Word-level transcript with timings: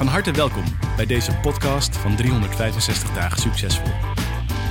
Van 0.00 0.08
harte 0.08 0.32
welkom 0.32 0.64
bij 0.96 1.06
deze 1.06 1.36
podcast 1.42 1.96
van 1.96 2.16
365 2.16 3.10
dagen 3.14 3.38
succesvol. 3.38 3.92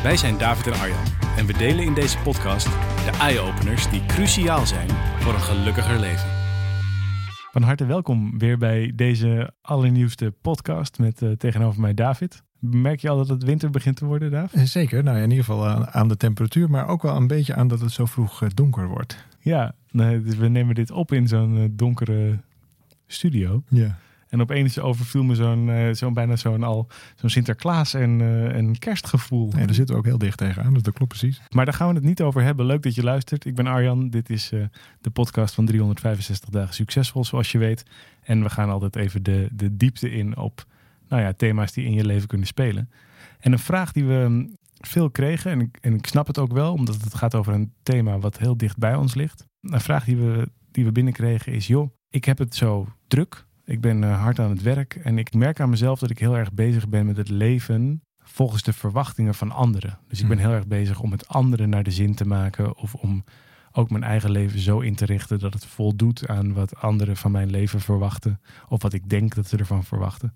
Wij 0.04 0.18
zijn 0.18 0.38
David 0.38 0.68
en 0.68 0.80
Arjan 0.80 1.04
en 1.38 1.46
we 1.46 1.54
delen 1.54 1.86
in 1.86 1.94
deze 1.94 2.18
podcast 2.18 2.66
de 3.06 3.18
eye-openers 3.20 3.90
die 3.90 4.06
cruciaal 4.06 4.66
zijn 4.66 4.90
voor 5.20 5.34
een 5.34 5.40
gelukkiger 5.40 6.00
leven. 6.00 6.30
Van 7.52 7.62
harte 7.62 7.86
welkom 7.86 8.38
weer 8.38 8.58
bij 8.58 8.92
deze 8.96 9.54
allernieuwste 9.62 10.34
podcast 10.42 11.00
met 11.00 11.22
uh, 11.22 11.32
tegenover 11.32 11.82
mij 11.82 11.94
David. 11.94 12.44
Merk 12.60 13.00
je 13.00 13.10
al 13.10 13.18
dat 13.18 13.28
het 13.28 13.44
winter 13.44 13.70
begint 13.70 13.96
te 13.96 14.06
worden, 14.06 14.32
David? 14.32 14.60
Eh, 14.60 14.66
zeker, 14.66 15.04
nou 15.04 15.18
ja, 15.18 15.24
in 15.24 15.30
ieder 15.30 15.46
geval 15.46 15.68
aan, 15.68 15.88
aan, 15.88 16.08
de 16.08 16.18
temperatuur, 16.18 16.70
maar 16.70 16.88
ook 16.88 17.02
wel 17.02 17.16
een 17.16 17.28
beetje 17.28 17.56
aan 17.56 17.68
dat 17.68 17.80
het 17.80 17.92
zo 17.92 18.06
vroeg 18.06 18.44
uh, 18.44 18.50
donker 18.54 18.88
wordt. 18.88 19.26
Ja, 19.40 19.76
nee, 19.92 20.22
dus 20.22 20.36
we 20.36 20.48
nemen 20.48 20.76
dit 20.76 20.92
op 20.92 21.12
in 21.12 21.28
zo'n 21.28 21.74
donkere 21.76 22.40
studio. 23.08 23.64
Ja. 23.68 23.98
En 24.30 24.42
opeens 24.42 24.80
overviel 24.80 25.24
me 25.24 25.36
zo'n 25.36 25.68
uh, 25.68 25.94
zo'n 25.94 26.14
bijna 26.14 26.36
zo'n 26.36 26.64
al 26.64 26.88
zo'n 27.16 27.30
Sinterklaas 27.30 27.94
en, 27.94 28.20
uh, 28.20 28.56
en 28.56 28.80
kerstgevoel. 28.80 29.52
Ja, 29.52 29.66
daar 29.66 29.74
zitten 29.74 29.96
we 29.96 30.02
ook 30.02 30.08
heel 30.08 30.18
dicht 30.18 30.38
tegenaan, 30.38 30.74
dus 30.74 30.84
dat 30.84 30.94
klopt 30.94 31.18
precies. 31.18 31.42
Maar 31.50 31.66
daar 31.66 31.74
gaan 31.74 31.88
we 31.88 31.94
het 31.94 32.04
niet 32.04 32.22
over 32.22 32.42
hebben. 32.42 32.66
Leuk 32.66 32.84
dat 32.84 32.96
je 32.96 33.04
luistert. 33.04 33.46
Ik 33.46 33.56
ben 33.56 33.68
Arjan. 33.68 34.10
Dit 34.10 34.30
is 34.30 34.52
uh, 34.52 34.64
de 35.02 35.10
podcast 35.10 35.54
van 35.54 35.66
365 35.66 36.50
dagen 36.50 36.74
succesvol, 36.74 37.26
zoals 37.26 37.52
je 37.52 37.58
weet. 37.58 37.84
En 38.22 38.44
we 38.44 38.50
gaan 38.50 38.70
altijd 38.70 38.96
even 38.96 39.24
de, 39.24 39.48
de 39.52 39.78
diepte 39.78 40.12
in 40.12 40.38
op 40.38 40.66
nou 41.08 41.22
ja, 41.22 41.34
thema's 41.34 41.72
die 41.72 41.86
in 41.86 41.94
je 41.94 42.06
leven 42.06 42.28
kunnen 42.28 42.48
spelen. 42.48 42.90
En 43.40 43.52
een 43.52 43.60
vraag 43.60 43.92
die 43.92 44.06
we 44.06 44.50
veel 44.80 45.10
kregen, 45.10 45.52
en 45.52 45.62
ik, 45.62 45.78
en 45.82 45.94
ik 45.94 46.06
snap 46.06 46.28
het 46.28 46.38
ook 46.38 46.54
wel, 46.54 46.74
omdat 46.74 47.02
het 47.02 47.16
gaat 47.16 47.36
over 47.36 47.54
een 47.54 47.74
thema 47.84 48.20
wat 48.20 48.38
heel 48.38 48.58
dicht 48.58 48.78
bij 48.78 48.96
ons 48.96 49.16
ligt. 49.16 49.46
Een 49.62 49.82
vraag 49.82 50.06
die 50.06 50.18
we, 50.18 50.50
die 50.72 50.86
we 50.86 50.92
binnenkregen 50.92 51.54
is, 51.54 51.68
joh, 51.68 51.90
ik 52.10 52.26
heb 52.26 52.38
het 52.38 52.56
zo 52.56 52.88
druk 53.08 53.48
ik 53.70 53.82
ben 53.82 54.02
uh, 54.02 54.22
hard 54.22 54.40
aan 54.40 54.50
het 54.50 54.62
werk 54.62 54.96
en 54.96 55.18
ik 55.18 55.34
merk 55.34 55.60
aan 55.60 55.70
mezelf 55.70 56.00
dat 56.00 56.10
ik 56.10 56.20
heel 56.20 56.38
erg 56.38 56.54
bezig 56.54 56.90
ben 56.90 57.06
met 57.06 57.18
het 57.18 57.30
leven 57.30 58.02
volgens 58.20 58.64
de 58.64 58.74
verwachtingen 58.74 59.34
van 59.34 59.52
anderen. 59.52 60.00
Dus 60.08 60.22
ik 60.22 60.28
ben 60.28 60.38
heel 60.38 60.52
erg 60.52 60.68
bezig 60.68 61.00
om 61.00 61.12
het 61.12 61.28
anderen 61.28 61.70
naar 61.70 61.84
de 61.84 61.92
zin 61.92 62.16
te 62.16 62.26
maken 62.26 62.78
of 62.78 62.96
om 62.96 63.24
ook 63.72 63.90
mijn 63.90 64.04
eigen 64.04 64.32
leven 64.32 64.60
zo 64.60 64.80
in 64.80 64.96
te 64.96 65.06
richten 65.06 65.40
dat 65.40 65.54
het 65.54 65.66
voldoet 65.66 66.28
aan 66.28 66.54
wat 66.54 66.76
anderen 66.76 67.18
van 67.18 67.32
mijn 67.32 67.50
leven 67.50 67.80
verwachten 67.80 68.42
of 68.68 68.82
wat 68.82 68.94
ik 68.94 69.10
denk 69.10 69.36
dat 69.36 69.48
ze 69.48 69.58
ervan 69.58 69.84
verwachten. 69.84 70.36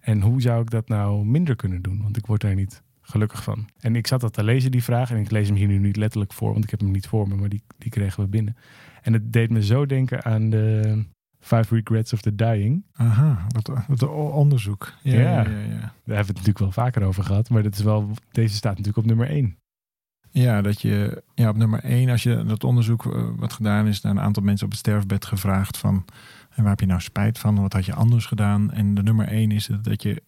En 0.00 0.20
hoe 0.20 0.40
zou 0.40 0.62
ik 0.62 0.70
dat 0.70 0.88
nou 0.88 1.24
minder 1.24 1.56
kunnen 1.56 1.82
doen? 1.82 2.02
Want 2.02 2.16
ik 2.16 2.26
word 2.26 2.40
daar 2.40 2.54
niet 2.54 2.82
gelukkig 3.00 3.42
van. 3.42 3.68
En 3.78 3.96
ik 3.96 4.06
zat 4.06 4.20
dat 4.20 4.32
te 4.32 4.44
lezen, 4.44 4.70
die 4.70 4.84
vraag, 4.84 5.10
en 5.10 5.16
ik 5.16 5.30
lees 5.30 5.48
hem 5.48 5.56
hier 5.56 5.68
nu 5.68 5.78
niet 5.78 5.96
letterlijk 5.96 6.32
voor, 6.32 6.52
want 6.52 6.64
ik 6.64 6.70
heb 6.70 6.80
hem 6.80 6.90
niet 6.90 7.06
voor 7.06 7.28
me, 7.28 7.34
maar 7.34 7.48
die, 7.48 7.62
die 7.78 7.90
kregen 7.90 8.22
we 8.22 8.28
binnen. 8.28 8.56
En 9.02 9.12
het 9.12 9.32
deed 9.32 9.50
me 9.50 9.64
zo 9.64 9.86
denken 9.86 10.24
aan 10.24 10.50
de, 10.50 11.04
Five 11.44 11.74
Regrets 11.74 12.12
of 12.12 12.20
the 12.20 12.34
Dying. 12.34 12.84
Aha, 12.92 13.46
wat, 13.48 13.70
wat 13.86 14.02
onderzoek. 14.12 14.92
Ja, 15.02 15.12
ja. 15.12 15.28
Ja, 15.28 15.42
ja, 15.42 15.44
Daar 15.46 15.80
hebben 15.80 15.92
we 16.04 16.16
het 16.16 16.26
natuurlijk 16.26 16.58
wel 16.58 16.72
vaker 16.72 17.02
over 17.02 17.24
gehad. 17.24 17.50
Maar 17.50 17.62
dat 17.62 17.74
is 17.74 17.82
wel, 17.82 18.10
deze 18.30 18.54
staat 18.54 18.70
natuurlijk 18.70 18.98
op 18.98 19.06
nummer 19.06 19.28
één. 19.28 19.56
Ja, 20.30 20.62
dat 20.62 20.80
je 20.80 21.22
ja, 21.34 21.48
op 21.48 21.56
nummer 21.56 21.80
één, 21.80 22.08
als 22.08 22.22
je 22.22 22.44
dat 22.44 22.64
onderzoek 22.64 23.04
uh, 23.04 23.28
wat 23.36 23.52
gedaan 23.52 23.86
is, 23.86 24.00
naar 24.00 24.12
een 24.12 24.20
aantal 24.20 24.42
mensen 24.42 24.64
op 24.66 24.70
het 24.70 24.80
sterfbed 24.80 25.24
gevraagd 25.24 25.78
van 25.78 26.04
en 26.50 26.62
waar 26.62 26.70
heb 26.70 26.80
je 26.80 26.86
nou 26.86 27.00
spijt 27.00 27.38
van? 27.38 27.60
Wat 27.60 27.72
had 27.72 27.84
je 27.84 27.94
anders 27.94 28.26
gedaan? 28.26 28.72
En 28.72 28.94
de 28.94 29.02
nummer 29.02 29.28
één 29.28 29.50
is 29.50 29.70
dat 29.82 30.02
je, 30.02 30.22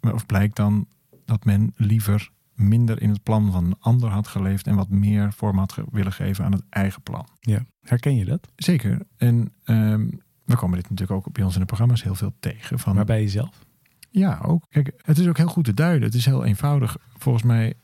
of 0.00 0.26
blijkt 0.26 0.56
dan 0.56 0.86
dat 1.24 1.44
men 1.44 1.72
liever 1.76 2.30
minder 2.54 3.02
in 3.02 3.10
het 3.10 3.22
plan 3.22 3.52
van 3.52 3.64
een 3.64 3.76
ander 3.80 4.10
had 4.10 4.26
geleefd 4.28 4.66
en 4.66 4.74
wat 4.74 4.88
meer 4.88 5.32
vorm 5.32 5.58
had 5.58 5.78
willen 5.90 6.12
geven 6.12 6.44
aan 6.44 6.52
het 6.52 6.62
eigen 6.68 7.02
plan. 7.02 7.28
Ja, 7.40 7.66
herken 7.82 8.16
je 8.16 8.24
dat? 8.24 8.48
Zeker. 8.56 9.00
En 9.16 9.52
um, 9.64 10.20
we 10.46 10.56
komen 10.56 10.78
dit 10.78 10.90
natuurlijk 10.90 11.26
ook 11.26 11.32
bij 11.32 11.44
ons 11.44 11.54
in 11.54 11.60
de 11.60 11.66
programma's 11.66 12.02
heel 12.02 12.14
veel 12.14 12.34
tegen. 12.40 12.78
Van, 12.78 12.94
maar 12.94 13.04
bij 13.04 13.22
jezelf? 13.22 13.64
Ja, 14.10 14.40
ook. 14.42 14.64
Kijk, 14.68 14.92
het 15.02 15.18
is 15.18 15.28
ook 15.28 15.36
heel 15.36 15.46
goed 15.46 15.64
te 15.64 15.74
duiden. 15.74 16.02
Het 16.02 16.14
is 16.14 16.24
heel 16.24 16.44
eenvoudig. 16.44 16.96
Volgens 17.16 17.44
mij, 17.44 17.74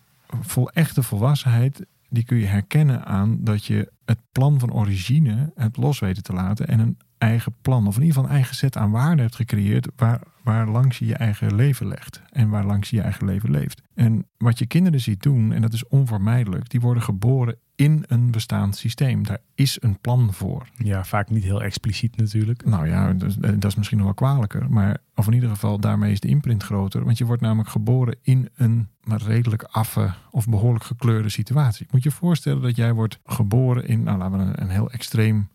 vol 0.41 0.71
echte 0.71 1.03
volwassenheid, 1.03 1.87
die 2.09 2.25
kun 2.25 2.37
je 2.37 2.47
herkennen 2.47 3.05
aan 3.05 3.39
dat 3.41 3.65
je 3.65 3.93
het 4.05 4.19
plan 4.33 4.59
van 4.59 4.73
origine 4.73 5.53
hebt 5.55 5.77
los 5.77 5.99
weten 5.99 6.23
te 6.23 6.33
laten 6.33 6.69
en 6.69 6.81
een 6.81 6.99
eigen 7.22 7.55
plan, 7.62 7.87
of 7.87 7.97
in 7.97 8.03
ieder 8.03 8.15
geval 8.15 8.31
een 8.31 8.37
eigen 8.37 8.56
set 8.56 8.77
aan 8.77 8.91
waarden 8.91 9.19
hebt 9.19 9.37
gecreëerd 9.37 9.88
waar, 9.97 10.21
waar 10.43 10.69
langs 10.69 10.99
je 10.99 11.06
je 11.06 11.15
eigen 11.15 11.55
leven 11.55 11.87
legt 11.87 12.22
en 12.31 12.49
waar 12.49 12.65
langs 12.65 12.91
je 12.91 12.97
je 12.97 13.03
eigen 13.03 13.27
leven 13.27 13.50
leeft. 13.50 13.83
En 13.94 14.27
wat 14.38 14.59
je 14.59 14.66
kinderen 14.66 15.00
ziet 15.00 15.22
doen, 15.22 15.53
en 15.53 15.62
dat 15.62 15.72
is 15.72 15.87
onvermijdelijk, 15.88 16.71
die 16.71 16.81
worden 16.81 17.03
geboren 17.03 17.56
in 17.75 18.05
een 18.06 18.31
bestaand 18.31 18.77
systeem. 18.77 19.22
Daar 19.22 19.38
is 19.55 19.77
een 19.81 20.00
plan 20.00 20.32
voor. 20.32 20.69
Ja, 20.77 21.05
vaak 21.05 21.31
niet 21.31 21.44
heel 21.44 21.62
expliciet 21.62 22.16
natuurlijk. 22.16 22.65
Nou 22.65 22.87
ja, 22.87 23.12
dat, 23.12 23.37
dat 23.41 23.65
is 23.65 23.75
misschien 23.75 23.99
nog 23.99 24.06
wel 24.06 24.15
kwalijker. 24.15 24.71
Maar 24.71 24.99
of 25.15 25.27
in 25.27 25.32
ieder 25.32 25.49
geval, 25.49 25.78
daarmee 25.78 26.12
is 26.12 26.21
de 26.21 26.28
imprint 26.28 26.62
groter. 26.62 27.05
Want 27.05 27.19
je 27.19 27.25
wordt 27.25 27.43
namelijk 27.43 27.69
geboren 27.69 28.16
in 28.22 28.49
een 28.55 28.88
maar 29.03 29.22
redelijk 29.22 29.62
affe 29.62 30.15
of 30.31 30.49
behoorlijk 30.49 30.84
gekleurde 30.84 31.28
situatie. 31.28 31.87
Moet 31.91 32.03
je 32.03 32.11
voorstellen 32.11 32.62
dat 32.62 32.77
jij 32.77 32.93
wordt 32.93 33.19
geboren 33.25 33.87
in, 33.87 34.03
nou 34.03 34.19
laten 34.19 34.38
we 34.38 34.44
een, 34.44 34.62
een 34.62 34.71
heel 34.71 34.91
extreem 34.91 35.49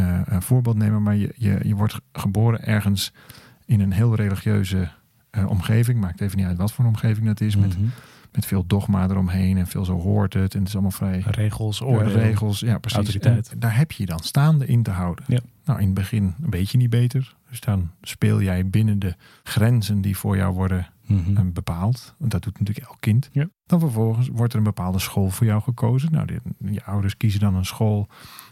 uh, 0.00 0.20
een 0.24 0.42
voorbeeld 0.42 0.76
nemen. 0.76 1.02
Maar 1.02 1.16
je, 1.16 1.32
je, 1.36 1.58
je 1.62 1.74
wordt 1.74 2.00
geboren 2.12 2.64
ergens 2.64 3.12
in 3.64 3.80
een 3.80 3.92
heel 3.92 4.14
religieuze 4.14 4.88
uh, 5.38 5.48
omgeving. 5.50 6.00
Maakt 6.00 6.20
even 6.20 6.36
niet 6.38 6.46
uit 6.46 6.56
wat 6.56 6.72
voor 6.72 6.84
een 6.84 6.90
omgeving 6.90 7.26
dat 7.26 7.40
is. 7.40 7.56
Met, 7.56 7.78
Mhm. 7.78 7.88
met 8.32 8.46
veel 8.46 8.66
dogma 8.66 9.04
eromheen 9.04 9.56
en 9.56 9.66
veel 9.66 9.84
zo 9.84 10.00
hoort 10.00 10.34
het. 10.34 10.52
En 10.52 10.58
het 10.58 10.68
is 10.68 10.72
allemaal 10.74 10.90
vrij. 10.90 11.22
Regels, 11.26 11.82
oordeel, 11.82 12.12
regels, 12.12 12.60
ja, 12.60 12.78
precies. 12.78 12.98
autoriteit. 12.98 13.48
En 13.48 13.58
daar 13.58 13.76
heb 13.76 13.92
je 13.92 14.02
je 14.02 14.08
dan 14.08 14.20
staande 14.20 14.66
in 14.66 14.82
te 14.82 14.90
houden. 14.90 15.24
Ja. 15.28 15.40
Nou, 15.64 15.78
in 15.80 15.84
het 15.86 15.94
begin 15.94 16.34
weet 16.38 16.70
je 16.70 16.78
niet 16.78 16.90
beter. 16.90 17.34
Dus 17.50 17.60
dan 17.60 17.90
speel 18.02 18.42
jij 18.42 18.68
binnen 18.68 18.98
de 18.98 19.14
grenzen 19.42 20.00
die 20.00 20.16
voor 20.16 20.36
jou 20.36 20.54
worden 20.54 20.86
Mhm. 21.06 21.36
eh, 21.36 21.42
bepaald. 21.52 22.14
Want 22.18 22.30
dat 22.30 22.42
doet 22.42 22.58
natuurlijk 22.58 22.86
elk 22.86 23.00
kind. 23.00 23.28
Ja. 23.32 23.48
Dan 23.66 23.80
vervolgens 23.80 24.28
wordt 24.28 24.52
er 24.52 24.58
een 24.58 24.64
bepaalde 24.64 24.98
school 24.98 25.30
voor 25.30 25.46
jou 25.46 25.62
gekozen. 25.62 26.12
Nou, 26.12 26.26
die- 26.26 26.72
je 26.72 26.84
ouders 26.84 27.16
kiezen 27.16 27.40
dan 27.40 27.54
een 27.54 27.64
school 27.66 28.08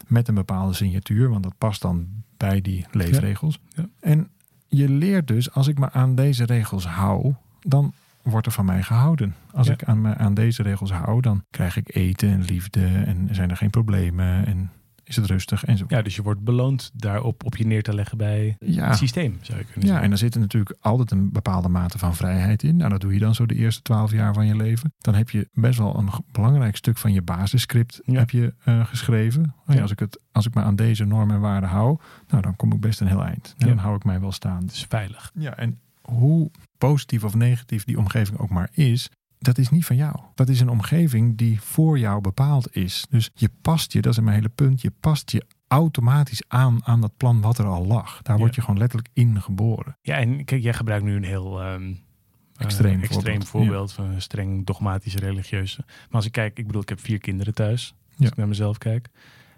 met 0.07 0.27
een 0.27 0.35
bepaalde 0.35 0.73
signatuur. 0.73 1.29
Want 1.29 1.43
dat 1.43 1.57
past 1.57 1.81
dan 1.81 2.07
bij 2.37 2.61
die 2.61 2.85
leefregels. 2.91 3.59
Ja. 3.69 3.85
En 3.99 4.29
je 4.67 4.89
leert 4.89 5.27
dus, 5.27 5.51
als 5.53 5.67
ik 5.67 5.79
me 5.79 5.91
aan 5.91 6.15
deze 6.15 6.43
regels 6.45 6.87
hou, 6.87 7.33
dan 7.59 7.93
wordt 8.21 8.45
er 8.45 8.51
van 8.51 8.65
mij 8.65 8.83
gehouden. 8.83 9.35
Als 9.51 9.67
Ja. 9.67 9.73
ik 9.73 9.83
aan, 9.83 10.01
me, 10.01 10.15
aan 10.15 10.33
deze 10.33 10.63
regels 10.63 10.91
hou, 10.91 11.21
dan 11.21 11.43
krijg 11.49 11.77
ik 11.77 11.95
eten 11.95 12.29
en 12.29 12.41
liefde 12.43 12.85
en 12.87 13.27
zijn 13.31 13.49
er 13.49 13.57
geen 13.57 13.69
problemen 13.69 14.45
en 14.45 14.71
is 15.05 15.15
het 15.15 15.25
rustig 15.25 15.63
en 15.65 15.77
zo. 15.77 15.85
Ja, 15.87 16.01
dus 16.01 16.15
je 16.15 16.21
wordt 16.21 16.43
beloond 16.43 16.91
daarop 16.93 17.43
op 17.45 17.55
je 17.57 17.65
neer 17.65 17.83
te 17.83 17.93
leggen 17.95 18.17
bij 18.17 18.55
Ja. 18.59 18.87
het 18.87 18.97
systeem, 18.97 19.37
zou 19.41 19.57
je 19.59 19.65
kunnen 19.65 19.89
Ja, 19.89 20.01
en 20.01 20.11
er 20.11 20.17
zit 20.17 20.33
er 20.33 20.39
natuurlijk 20.39 20.75
altijd 20.79 21.11
een 21.11 21.31
bepaalde 21.31 21.69
mate 21.69 21.97
van 21.97 22.15
vrijheid 22.15 22.63
in. 22.63 22.75
Nou, 22.77 22.89
dat 22.89 23.01
doe 23.01 23.13
je 23.13 23.19
dan 23.19 23.35
zo 23.35 23.45
de 23.45 23.55
eerste 23.55 23.81
twaalf 23.81 24.11
jaar 24.11 24.33
van 24.33 24.45
je 24.47 24.55
leven. 24.55 24.93
Dan 24.97 25.15
heb 25.15 25.29
je 25.29 25.47
best 25.53 25.77
wel 25.77 25.97
een 25.97 26.09
belangrijk 26.31 26.75
stuk 26.75 26.97
van 26.97 27.13
je 27.13 27.21
basisscript 27.21 27.99
Ja. 28.05 28.19
heb 28.19 28.29
je, 28.29 28.53
eh, 28.63 28.85
geschreven. 28.85 29.53
Ja, 29.67 29.81
als, 29.81 29.91
ik 29.91 29.99
het, 29.99 30.21
als 30.31 30.45
ik 30.45 30.53
me 30.53 30.61
aan 30.61 30.75
deze 30.75 31.05
normen 31.05 31.35
en 31.35 31.41
waarden 31.41 31.69
hou, 31.69 31.97
nou, 32.27 32.41
dan 32.41 32.55
kom 32.55 32.73
ik 32.73 32.79
best 32.79 33.01
een 33.01 33.07
heel 33.07 33.23
eind. 33.25 33.55
En 33.57 33.67
dan 33.67 33.77
hou 33.77 33.95
ik 33.95 34.03
mij 34.03 34.19
wel 34.19 34.31
staan. 34.31 34.61
Het 34.61 34.71
is 34.71 34.85
veilig. 34.89 35.31
Ja, 35.33 35.55
en 35.57 35.79
hoe 36.01 36.51
positief 36.77 37.23
of 37.23 37.35
negatief 37.35 37.83
die 37.83 37.97
omgeving 37.97 38.37
ook 38.39 38.49
maar 38.49 38.69
is, 38.71 39.09
dat 39.45 39.57
is 39.57 39.69
niet 39.69 39.85
van 39.85 39.95
jou. 39.95 40.15
Dat 40.35 40.49
is 40.49 40.59
een 40.59 40.69
omgeving 40.69 41.37
die 41.37 41.61
voor 41.61 41.99
jou 41.99 42.21
bepaald 42.21 42.75
is. 42.75 43.05
Dus 43.09 43.29
je 43.33 43.49
past 43.61 43.93
je, 43.93 44.01
dat 44.01 44.13
is 44.13 44.19
mijn 44.19 44.35
hele 44.35 44.49
punt, 44.49 44.81
je 44.81 44.91
past 44.99 45.31
je 45.31 45.45
automatisch 45.67 46.43
aan 46.47 46.79
aan 46.85 47.01
dat 47.01 47.17
plan 47.17 47.41
wat 47.41 47.57
er 47.57 47.65
al 47.65 47.85
lag. 47.85 48.21
Daar 48.21 48.35
Ja. 48.35 48.41
word 48.41 48.55
je 48.55 48.61
gewoon 48.61 48.77
letterlijk 48.77 49.09
in 49.13 49.41
geboren. 49.41 49.97
Ja, 50.01 50.17
en 50.17 50.45
kijk, 50.45 50.61
jij 50.61 50.73
gebruikt 50.73 51.03
nu 51.05 51.15
een 51.15 51.23
heel 51.23 51.61
ehm, 51.61 51.83
eh, 51.89 51.95
Extreem 52.65 53.01
extreem 53.01 53.23
voorbeeld, 53.43 53.47
voorbeeld 53.49 53.91
van 53.93 54.05
een 54.05 54.21
streng 54.21 54.65
dogmatisch 54.65 55.15
religieuze. 55.15 55.83
Maar 55.85 56.07
als 56.09 56.25
ik 56.25 56.31
kijk, 56.31 56.57
ik 56.57 56.65
bedoel, 56.65 56.81
ik 56.81 56.89
heb 56.89 56.99
vier 56.99 57.19
kinderen 57.19 57.53
thuis. 57.53 57.95
Als 58.09 58.17
Ja. 58.17 58.27
ik 58.27 58.35
naar 58.35 58.47
mezelf 58.47 58.77
kijk. 58.77 59.09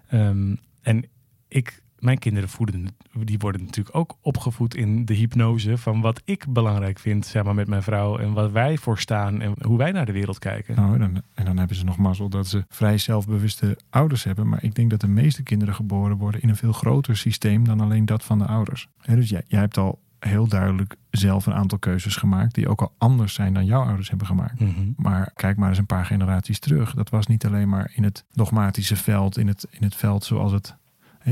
Ehm, 0.07 0.55
en 0.81 1.05
ik 1.47 1.81
mijn 1.99 2.17
kinderen 2.17 2.49
voeden, 2.49 2.87
die 3.13 3.37
worden 3.37 3.63
natuurlijk 3.63 3.95
ook 3.95 4.17
opgevoed 4.21 4.75
in 4.75 5.05
de 5.05 5.13
hypnose 5.13 5.77
van 5.77 6.01
wat 6.01 6.21
ik 6.25 6.45
belangrijk 6.49 6.99
vind, 6.99 7.25
zeg 7.25 7.43
maar, 7.43 7.55
met 7.55 7.67
mijn 7.67 7.83
vrouw 7.83 8.17
en 8.17 8.33
wat 8.33 8.51
wij 8.51 8.77
voor 8.77 8.99
staan 8.99 9.41
en 9.41 9.53
hoe 9.61 9.77
wij 9.77 9.91
naar 9.91 10.05
de 10.05 10.11
wereld 10.11 10.39
kijken. 10.39 10.75
Nou, 10.75 10.93
en 10.93 10.99
dan, 10.99 11.21
en 11.33 11.45
dan 11.45 11.57
hebben 11.57 11.75
ze 11.75 11.85
nog 11.85 11.97
mazzel 11.97 12.29
dat 12.29 12.47
ze 12.47 12.65
vrij 12.69 12.97
zelfbewuste 12.97 13.77
ouders 13.89 14.23
hebben. 14.23 14.49
Maar 14.49 14.63
ik 14.63 14.75
denk 14.75 14.89
dat 14.89 15.01
de 15.01 15.07
meeste 15.07 15.43
kinderen 15.43 15.75
geboren 15.75 16.17
worden 16.17 16.41
in 16.41 16.49
een 16.49 16.55
veel 16.55 16.73
groter 16.73 17.17
systeem 17.17 17.63
dan 17.63 17.81
alleen 17.81 18.05
dat 18.05 18.23
van 18.23 18.37
de 18.37 18.45
ouders. 18.45 18.87
Hè, 19.01 19.15
dus 19.15 19.29
jij, 19.29 19.43
jij 19.47 19.59
hebt 19.59 19.77
al 19.77 19.99
heel 20.19 20.47
duidelijk 20.47 20.95
zelf 21.09 21.45
een 21.45 21.53
aantal 21.53 21.77
keuzes 21.77 22.15
gemaakt 22.15 22.55
die 22.55 22.69
ook 22.69 22.81
al 22.81 22.93
anders 22.97 23.33
zijn 23.33 23.53
dan 23.53 23.65
jouw 23.65 23.83
ouders 23.83 24.09
hebben 24.09 24.27
gemaakt. 24.27 24.59
Mhm. 24.59 24.91
Maar 24.95 25.31
kijk 25.33 25.57
maar 25.57 25.69
eens 25.69 25.77
een 25.77 25.85
paar 25.85 26.05
generaties 26.05 26.59
terug. 26.59 26.93
Dat 26.93 27.09
was 27.09 27.27
niet 27.27 27.45
alleen 27.45 27.69
maar 27.69 27.91
in 27.93 28.03
het 28.03 28.25
dogmatische 28.31 28.95
veld, 28.95 29.37
in 29.37 29.47
het, 29.47 29.67
in 29.69 29.83
het 29.83 29.95
veld 29.95 30.23
zoals 30.23 30.51
het. 30.51 30.75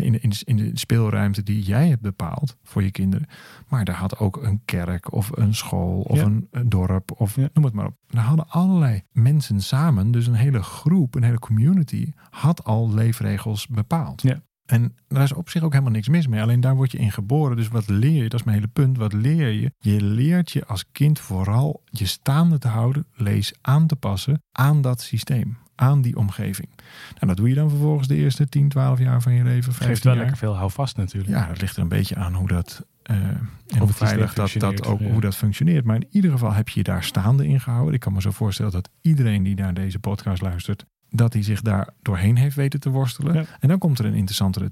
In 0.04 0.12
de, 0.12 0.20
in, 0.20 0.30
de, 0.30 0.42
in 0.44 0.58
de 0.58 0.72
speelruimte 0.74 1.44
die 1.44 1.62
jij 1.64 1.88
hebt 1.88 2.02
bepaald 2.02 2.58
voor 2.64 2.84
je 2.84 2.92
kinderen. 2.92 3.28
Maar 3.68 3.86
daar 3.86 3.96
had 3.96 4.18
ook 4.20 4.44
een 4.44 4.62
kerk 4.66 5.14
of 5.14 5.30
een 5.38 5.56
school 5.56 6.02
of 6.02 6.18
Ja. 6.18 6.24
een, 6.26 6.48
een 6.52 6.70
dorp 6.70 7.12
of 7.22 7.36
Ja. 7.36 7.50
noem 7.54 7.64
het 7.66 7.74
maar 7.74 7.86
op. 7.86 7.96
Daar 8.08 8.24
hadden 8.24 8.50
allerlei 8.50 9.04
mensen 9.12 9.62
samen, 9.62 10.12
dus 10.12 10.28
een 10.28 10.34
hele 10.34 10.64
groep, 10.64 11.16
een 11.16 11.24
hele 11.24 11.40
community, 11.40 12.12
had 12.30 12.64
al 12.64 12.94
leefregels 12.94 13.68
bepaald. 13.68 14.22
Ja. 14.22 14.42
En 14.66 14.96
daar 15.08 15.24
is 15.24 15.34
op 15.34 15.50
zich 15.50 15.64
ook 15.64 15.72
helemaal 15.72 15.94
niks 15.94 16.08
mis 16.10 16.28
mee. 16.28 16.42
Alleen 16.42 16.60
daar 16.62 16.76
word 16.76 16.92
je 16.92 16.98
in 16.98 17.12
geboren. 17.12 17.58
Dus 17.58 17.68
wat 17.68 17.88
leer 17.88 18.24
je? 18.24 18.30
Dat 18.30 18.40
is 18.40 18.46
mijn 18.46 18.58
hele 18.58 18.70
punt. 18.74 18.98
Wat 18.98 19.14
leer 19.14 19.50
je? 19.50 19.72
Je 19.80 20.02
leert 20.02 20.52
je 20.52 20.66
als 20.66 20.86
kind 20.92 21.20
vooral 21.20 21.82
je 21.86 22.06
staande 22.06 22.58
te 22.58 22.68
houden, 22.68 23.06
lees 23.14 23.54
aan 23.62 23.88
te 23.88 23.96
passen 23.96 24.42
aan 24.52 24.82
dat 24.82 25.02
systeem, 25.02 25.58
aan 25.76 26.02
die 26.02 26.18
omgeving. 26.18 26.68
Nou, 27.14 27.28
dat 27.28 27.38
doe 27.38 27.50
je 27.50 27.56
dan 27.56 27.70
vervolgens 27.70 28.08
de 28.08 28.16
eerste 28.16 28.50
10, 28.50 28.70
12 28.70 29.00
jaar 29.00 29.22
van 29.22 29.34
je 29.34 29.44
leven, 29.44 29.64
15 29.74 29.86
Geeft 29.88 30.04
wel 30.04 30.14
jaar. 30.14 30.22
lekker 30.22 30.40
veel 30.42 30.56
houvast 30.58 30.98
natuurlijk. 30.98 31.34
Ja, 31.34 31.48
dat 31.48 31.62
ligt 31.62 31.76
er 31.76 31.82
een 31.82 31.88
beetje 31.88 32.16
aan 32.16 32.34
hoe 32.34 32.48
dat. 32.48 32.86
eh, 33.04 33.16
en 33.16 33.80
hoe 33.80 33.88
veilig 33.88 34.34
dat, 34.34 34.54
dat 34.58 34.86
ook 34.86 35.00
ja. 35.00 35.10
hoe 35.12 35.22
dat 35.22 35.36
functioneert. 35.36 35.86
Maar 35.86 35.96
in 35.96 36.08
ieder 36.12 36.32
geval 36.32 36.54
heb 36.54 36.70
je 36.70 36.80
je 36.80 36.84
daar 36.84 37.04
staande 37.04 37.48
in 37.48 37.60
gehouden. 37.60 37.94
Ik 37.94 38.00
kan 38.00 38.14
me 38.14 38.22
zo 38.22 38.32
voorstellen 38.32 38.72
dat 38.72 38.90
iedereen 39.02 39.44
die 39.44 39.56
naar 39.56 39.74
deze 39.74 40.00
podcast 40.00 40.42
luistert, 40.42 40.86
dat 41.10 41.34
hij 41.34 41.44
zich 41.44 41.62
daar 41.62 41.90
doorheen 42.02 42.38
heeft 42.38 42.56
weten 42.56 42.80
te 42.80 42.90
worstelen. 42.90 43.34
Ja. 43.34 43.44
En 43.60 43.68
dan 43.68 43.78
komt 43.78 44.00
er 44.00 44.06
een 44.06 44.14
interessantere 44.14 44.72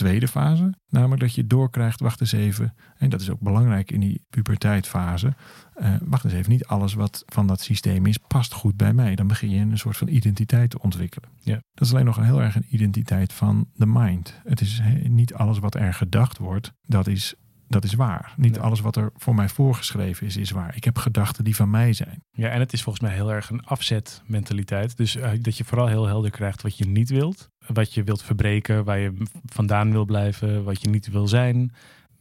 tweede 0.00 0.28
fase. 0.28 0.74
Namelijk 0.88 1.20
dat 1.20 1.34
je 1.34 1.46
doorkrijgt, 1.46 2.00
wacht 2.00 2.20
eens 2.20 2.32
even. 2.32 2.74
En 2.98 3.08
dat 3.08 3.20
is 3.20 3.30
ook 3.30 3.40
belangrijk 3.40 3.90
in 3.90 4.00
die 4.00 4.24
puberteitfase. 4.30 5.34
eh, 5.74 5.94
wacht 6.04 6.24
eens 6.24 6.32
even, 6.32 6.50
niet 6.50 6.66
alles 6.66 6.94
wat 6.94 7.22
van 7.26 7.46
dat 7.46 7.60
systeem 7.60 8.06
is, 8.06 8.18
past 8.18 8.52
goed 8.52 8.76
bij 8.76 8.92
mij. 8.92 9.14
Dan 9.14 9.26
begin 9.26 9.50
je 9.50 9.60
een 9.60 9.78
soort 9.78 9.96
van 9.96 10.08
identiteit 10.08 10.70
te 10.70 10.82
ontwikkelen. 10.82 11.28
Ja. 11.40 11.60
Dat 11.74 11.86
is 11.86 11.92
alleen 11.92 12.04
nog 12.04 12.16
een 12.16 12.24
heel 12.24 12.42
erg 12.42 12.54
een 12.54 12.66
identiteit 12.74 13.32
van 13.32 13.68
de 13.74 13.86
mind. 13.86 14.40
Het 14.44 14.60
is 14.60 14.78
he, 14.82 15.08
niet 15.08 15.34
alles 15.34 15.58
wat 15.58 15.74
er 15.74 15.94
gedacht 15.94 16.38
wordt, 16.38 16.72
dat 16.86 17.06
is, 17.06 17.34
dat 17.70 17.84
is 17.84 17.94
waar. 17.94 18.32
Niet 18.36 18.52
Nee. 18.52 18.60
alles 18.60 18.80
wat 18.80 18.96
er 18.96 19.10
voor 19.16 19.34
mij 19.34 19.48
voorgeschreven 19.48 20.26
is, 20.26 20.36
is 20.36 20.50
waar. 20.50 20.76
Ik 20.76 20.84
heb 20.84 20.98
gedachten 20.98 21.44
die 21.44 21.56
van 21.56 21.70
mij 21.70 21.92
zijn. 21.92 22.24
Ja, 22.30 22.48
en 22.48 22.60
het 22.60 22.72
is 22.72 22.82
volgens 22.82 23.04
mij 23.04 23.14
heel 23.14 23.32
erg 23.32 23.50
een 23.50 23.64
afzetmentaliteit. 23.64 24.96
Dus 24.96 25.16
eh, 25.16 25.30
dat 25.40 25.56
je 25.56 25.64
vooral 25.64 25.86
heel 25.86 26.06
helder 26.06 26.30
krijgt 26.30 26.62
wat 26.62 26.78
je 26.78 26.86
niet 26.86 27.10
wilt. 27.10 27.50
Wat 27.66 27.94
je 27.94 28.02
wilt 28.02 28.22
verbreken, 28.22 28.84
waar 28.84 28.98
je 28.98 29.12
vandaan 29.44 29.90
wil 29.92 30.04
blijven, 30.04 30.64
wat 30.64 30.82
je 30.82 30.88
niet 30.88 31.10
wil 31.10 31.28
zijn. 31.28 31.72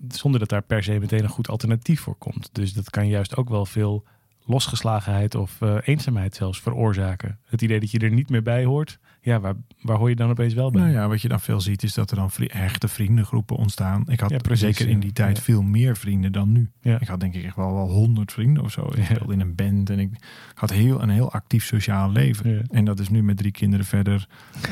Zonder 0.07 0.39
dat 0.39 0.49
daar 0.49 0.61
per 0.61 0.83
se 0.83 0.99
meteen 0.99 1.23
een 1.23 1.29
goed 1.29 1.49
alternatief 1.49 2.01
voor 2.01 2.15
komt. 2.15 2.49
Dus 2.51 2.73
dat 2.73 2.89
kan 2.89 3.07
juist 3.07 3.35
ook 3.35 3.49
wel 3.49 3.65
veel 3.65 4.05
losgeslagenheid 4.45 5.35
of 5.35 5.61
eh, 5.61 5.77
eenzaamheid 5.83 6.35
zelfs 6.35 6.61
veroorzaken. 6.61 7.39
Het 7.45 7.61
idee 7.61 7.79
dat 7.79 7.91
je 7.91 7.99
er 7.99 8.11
niet 8.11 8.29
meer 8.29 8.43
bij 8.43 8.63
hoort. 8.65 8.99
Ja, 9.21 9.39
waar, 9.39 9.53
waar 9.81 9.97
hoor 9.97 10.09
je 10.09 10.15
dan 10.15 10.29
opeens 10.29 10.53
wel 10.53 10.71
bij? 10.71 10.81
Nou 10.81 10.93
ja, 10.93 11.07
wat 11.07 11.21
je 11.21 11.27
dan 11.27 11.39
veel 11.39 11.61
ziet 11.61 11.83
is 11.83 11.93
dat 11.93 12.09
er 12.11 12.15
dan 12.17 12.31
vri- 12.31 12.49
hechte 12.51 12.87
vriendengroepen 12.87 13.55
ontstaan. 13.55 14.03
Ik 14.07 14.19
had 14.19 14.29
Ja, 14.29 14.37
precies, 14.37 14.77
zeker 14.77 14.91
in 14.91 14.99
die 14.99 15.13
tijd 15.13 15.37
Ja. 15.37 15.43
veel 15.43 15.61
meer 15.61 15.97
vrienden 15.97 16.31
dan 16.31 16.51
nu. 16.51 16.69
Ik 16.81 17.07
had 17.07 17.19
denk 17.19 17.33
ik 17.35 17.43
echt 17.43 17.55
wel 17.55 17.73
wel 17.73 17.89
honderd 17.89 18.31
vrienden 18.31 18.63
of 18.63 18.71
zo. 18.71 18.89
Ik 18.95 19.03
speelde 19.05 19.33
in 19.33 19.39
een 19.39 19.55
band 19.55 19.89
en 19.89 19.99
ik, 19.99 20.09
had 20.53 20.69
heel, 20.69 21.01
een 21.01 21.09
heel 21.09 21.31
actief 21.31 21.65
sociaal 21.65 22.11
leven. 22.11 22.67
En 22.71 22.85
dat 22.85 22.99
is 22.99 23.09
nu 23.09 23.23
met 23.23 23.37
drie 23.37 23.51
kinderen 23.51 23.85
verder. 23.85 24.27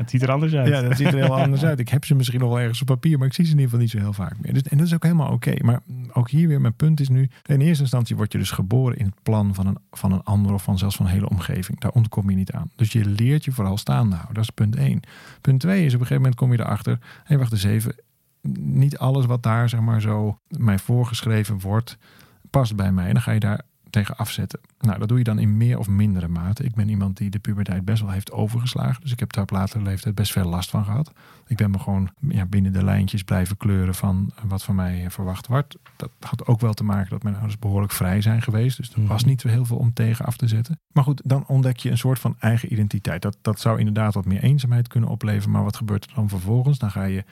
het 0.00 0.10
ziet 0.10 0.22
er 0.22 0.30
anders 0.30 0.54
uit. 0.54 0.68
Ja, 0.68 0.82
dat 0.82 0.96
ziet 0.96 1.06
er 1.06 1.14
heel 1.14 1.40
anders 1.40 1.64
uit. 1.64 1.78
Ik 1.78 1.88
heb 1.88 2.04
ze 2.04 2.14
misschien 2.14 2.40
nog 2.40 2.48
wel 2.48 2.60
ergens 2.60 2.80
op 2.80 2.86
papier, 2.86 3.18
maar 3.18 3.26
ik 3.26 3.34
zie 3.34 3.44
ze 3.44 3.52
in 3.52 3.58
ieder 3.58 3.70
geval 3.70 3.84
niet 3.84 3.94
zo 3.94 3.98
heel 3.98 4.26
vaak 4.26 4.34
meer. 4.40 4.52
Dus, 4.52 4.62
en 4.62 4.76
dat 4.78 4.86
is 4.86 4.94
ook 4.94 5.02
helemaal 5.02 5.32
oké. 5.32 5.54
Maar 5.64 5.80
ook 6.12 6.30
hier 6.30 6.48
weer, 6.48 6.60
mijn 6.60 6.74
punt 6.74 7.00
is 7.00 7.08
nu, 7.08 7.30
in 7.46 7.60
eerste 7.60 7.82
instantie 7.82 8.16
word 8.16 8.32
je 8.32 8.38
dus 8.38 8.50
geboren 8.50 8.98
in 8.98 9.04
het 9.04 9.22
plan 9.22 9.54
van 9.54 9.66
een, 9.66 9.76
van 9.90 10.12
een 10.12 10.22
ander 10.22 10.52
of 10.52 10.62
van 10.62 10.78
zelfs 10.78 10.96
van 10.96 11.06
een 11.06 11.12
hele 11.12 11.28
omgeving. 11.28 11.80
Daar 11.80 11.90
ontkom 11.92 12.30
je 12.30 12.36
niet 12.36 12.52
aan. 12.52 12.70
Dus 12.76 12.92
je 12.92 13.04
leert 13.04 13.44
je 13.44 13.52
vooral 13.60 13.78
staande 13.78 14.14
houden. 14.14 14.34
Dat 14.34 14.42
is 14.42 14.50
punt 14.50 14.76
één. 14.76 15.00
Punt 15.40 15.60
twee 15.60 15.84
is 15.84 15.94
op 15.94 16.00
een 16.00 16.06
gegeven 16.06 16.22
moment 16.22 16.34
kom 16.34 16.52
je 16.52 16.60
erachter, 16.60 16.98
hé 17.24 17.38
wacht 17.38 17.52
eens 17.52 17.64
even, 17.64 17.94
niet 18.58 18.98
alles 18.98 19.26
wat 19.26 19.42
daar 19.42 19.68
zeg 19.68 19.80
maar 19.80 20.00
zo 20.00 20.38
mij 20.48 20.78
voorgeschreven 20.78 21.60
wordt, 21.60 21.98
past 22.50 22.76
bij 22.76 22.92
mij. 22.92 23.06
En 23.06 23.12
dan 23.12 23.22
ga 23.22 23.32
je 23.32 23.40
daar 23.40 23.60
tegen 23.90 24.16
afzetten. 24.16 24.60
Nou, 24.78 24.98
dat 24.98 25.08
doe 25.08 25.18
je 25.18 25.24
dan 25.24 25.38
in 25.38 25.56
meer 25.56 25.78
of 25.78 25.88
mindere 25.88 26.28
mate. 26.28 26.64
Ik 26.64 26.74
ben 26.74 26.88
iemand 26.88 27.16
die 27.16 27.30
de 27.30 27.38
puberteit 27.38 27.84
best 27.84 28.02
wel 28.02 28.10
heeft 28.10 28.32
overgeslagen. 28.32 29.02
Dus 29.02 29.12
ik 29.12 29.20
heb 29.20 29.32
daar 29.32 29.42
op 29.42 29.50
latere 29.50 29.82
leeftijd 29.82 30.14
best 30.14 30.32
veel 30.32 30.48
last 30.48 30.70
van 30.70 30.84
gehad. 30.84 31.12
Ik 31.46 31.56
ben 31.56 31.70
me 31.70 31.78
gewoon 31.78 32.10
ja, 32.28 32.46
binnen 32.46 32.72
de 32.72 32.84
lijntjes 32.84 33.22
blijven 33.22 33.56
kleuren 33.56 33.94
van 33.94 34.32
wat 34.44 34.62
van 34.62 34.74
mij 34.74 35.10
verwacht 35.10 35.46
wordt. 35.46 35.76
Dat 35.96 36.10
had 36.20 36.46
ook 36.46 36.60
wel 36.60 36.72
te 36.74 36.84
maken 36.84 37.10
dat 37.10 37.22
mijn 37.22 37.34
ouders 37.34 37.58
behoorlijk 37.58 37.92
vrij 37.92 38.20
zijn 38.20 38.42
geweest. 38.42 38.76
Dus 38.76 38.92
er 38.92 39.06
was 39.06 39.20
Mhm. 39.20 39.30
niet 39.30 39.40
zo 39.40 39.48
heel 39.48 39.64
veel 39.64 39.76
om 39.76 39.92
tegen 39.92 40.24
af 40.24 40.36
te 40.36 40.48
zetten. 40.48 40.80
Maar 40.92 41.04
goed, 41.04 41.22
dan 41.24 41.44
ontdek 41.46 41.76
je 41.76 41.90
een 41.90 41.98
soort 41.98 42.18
van 42.18 42.36
eigen 42.38 42.72
identiteit. 42.72 43.22
Dat, 43.22 43.36
dat 43.42 43.60
zou 43.60 43.78
inderdaad 43.78 44.14
wat 44.14 44.24
meer 44.24 44.42
eenzaamheid 44.42 44.88
kunnen 44.88 45.08
opleveren. 45.08 45.50
Maar 45.50 45.64
wat 45.64 45.76
gebeurt 45.76 46.04
er 46.04 46.14
dan 46.14 46.28
vervolgens? 46.28 46.78
Dan 46.78 46.90
ga 46.90 47.04
je 47.04 47.24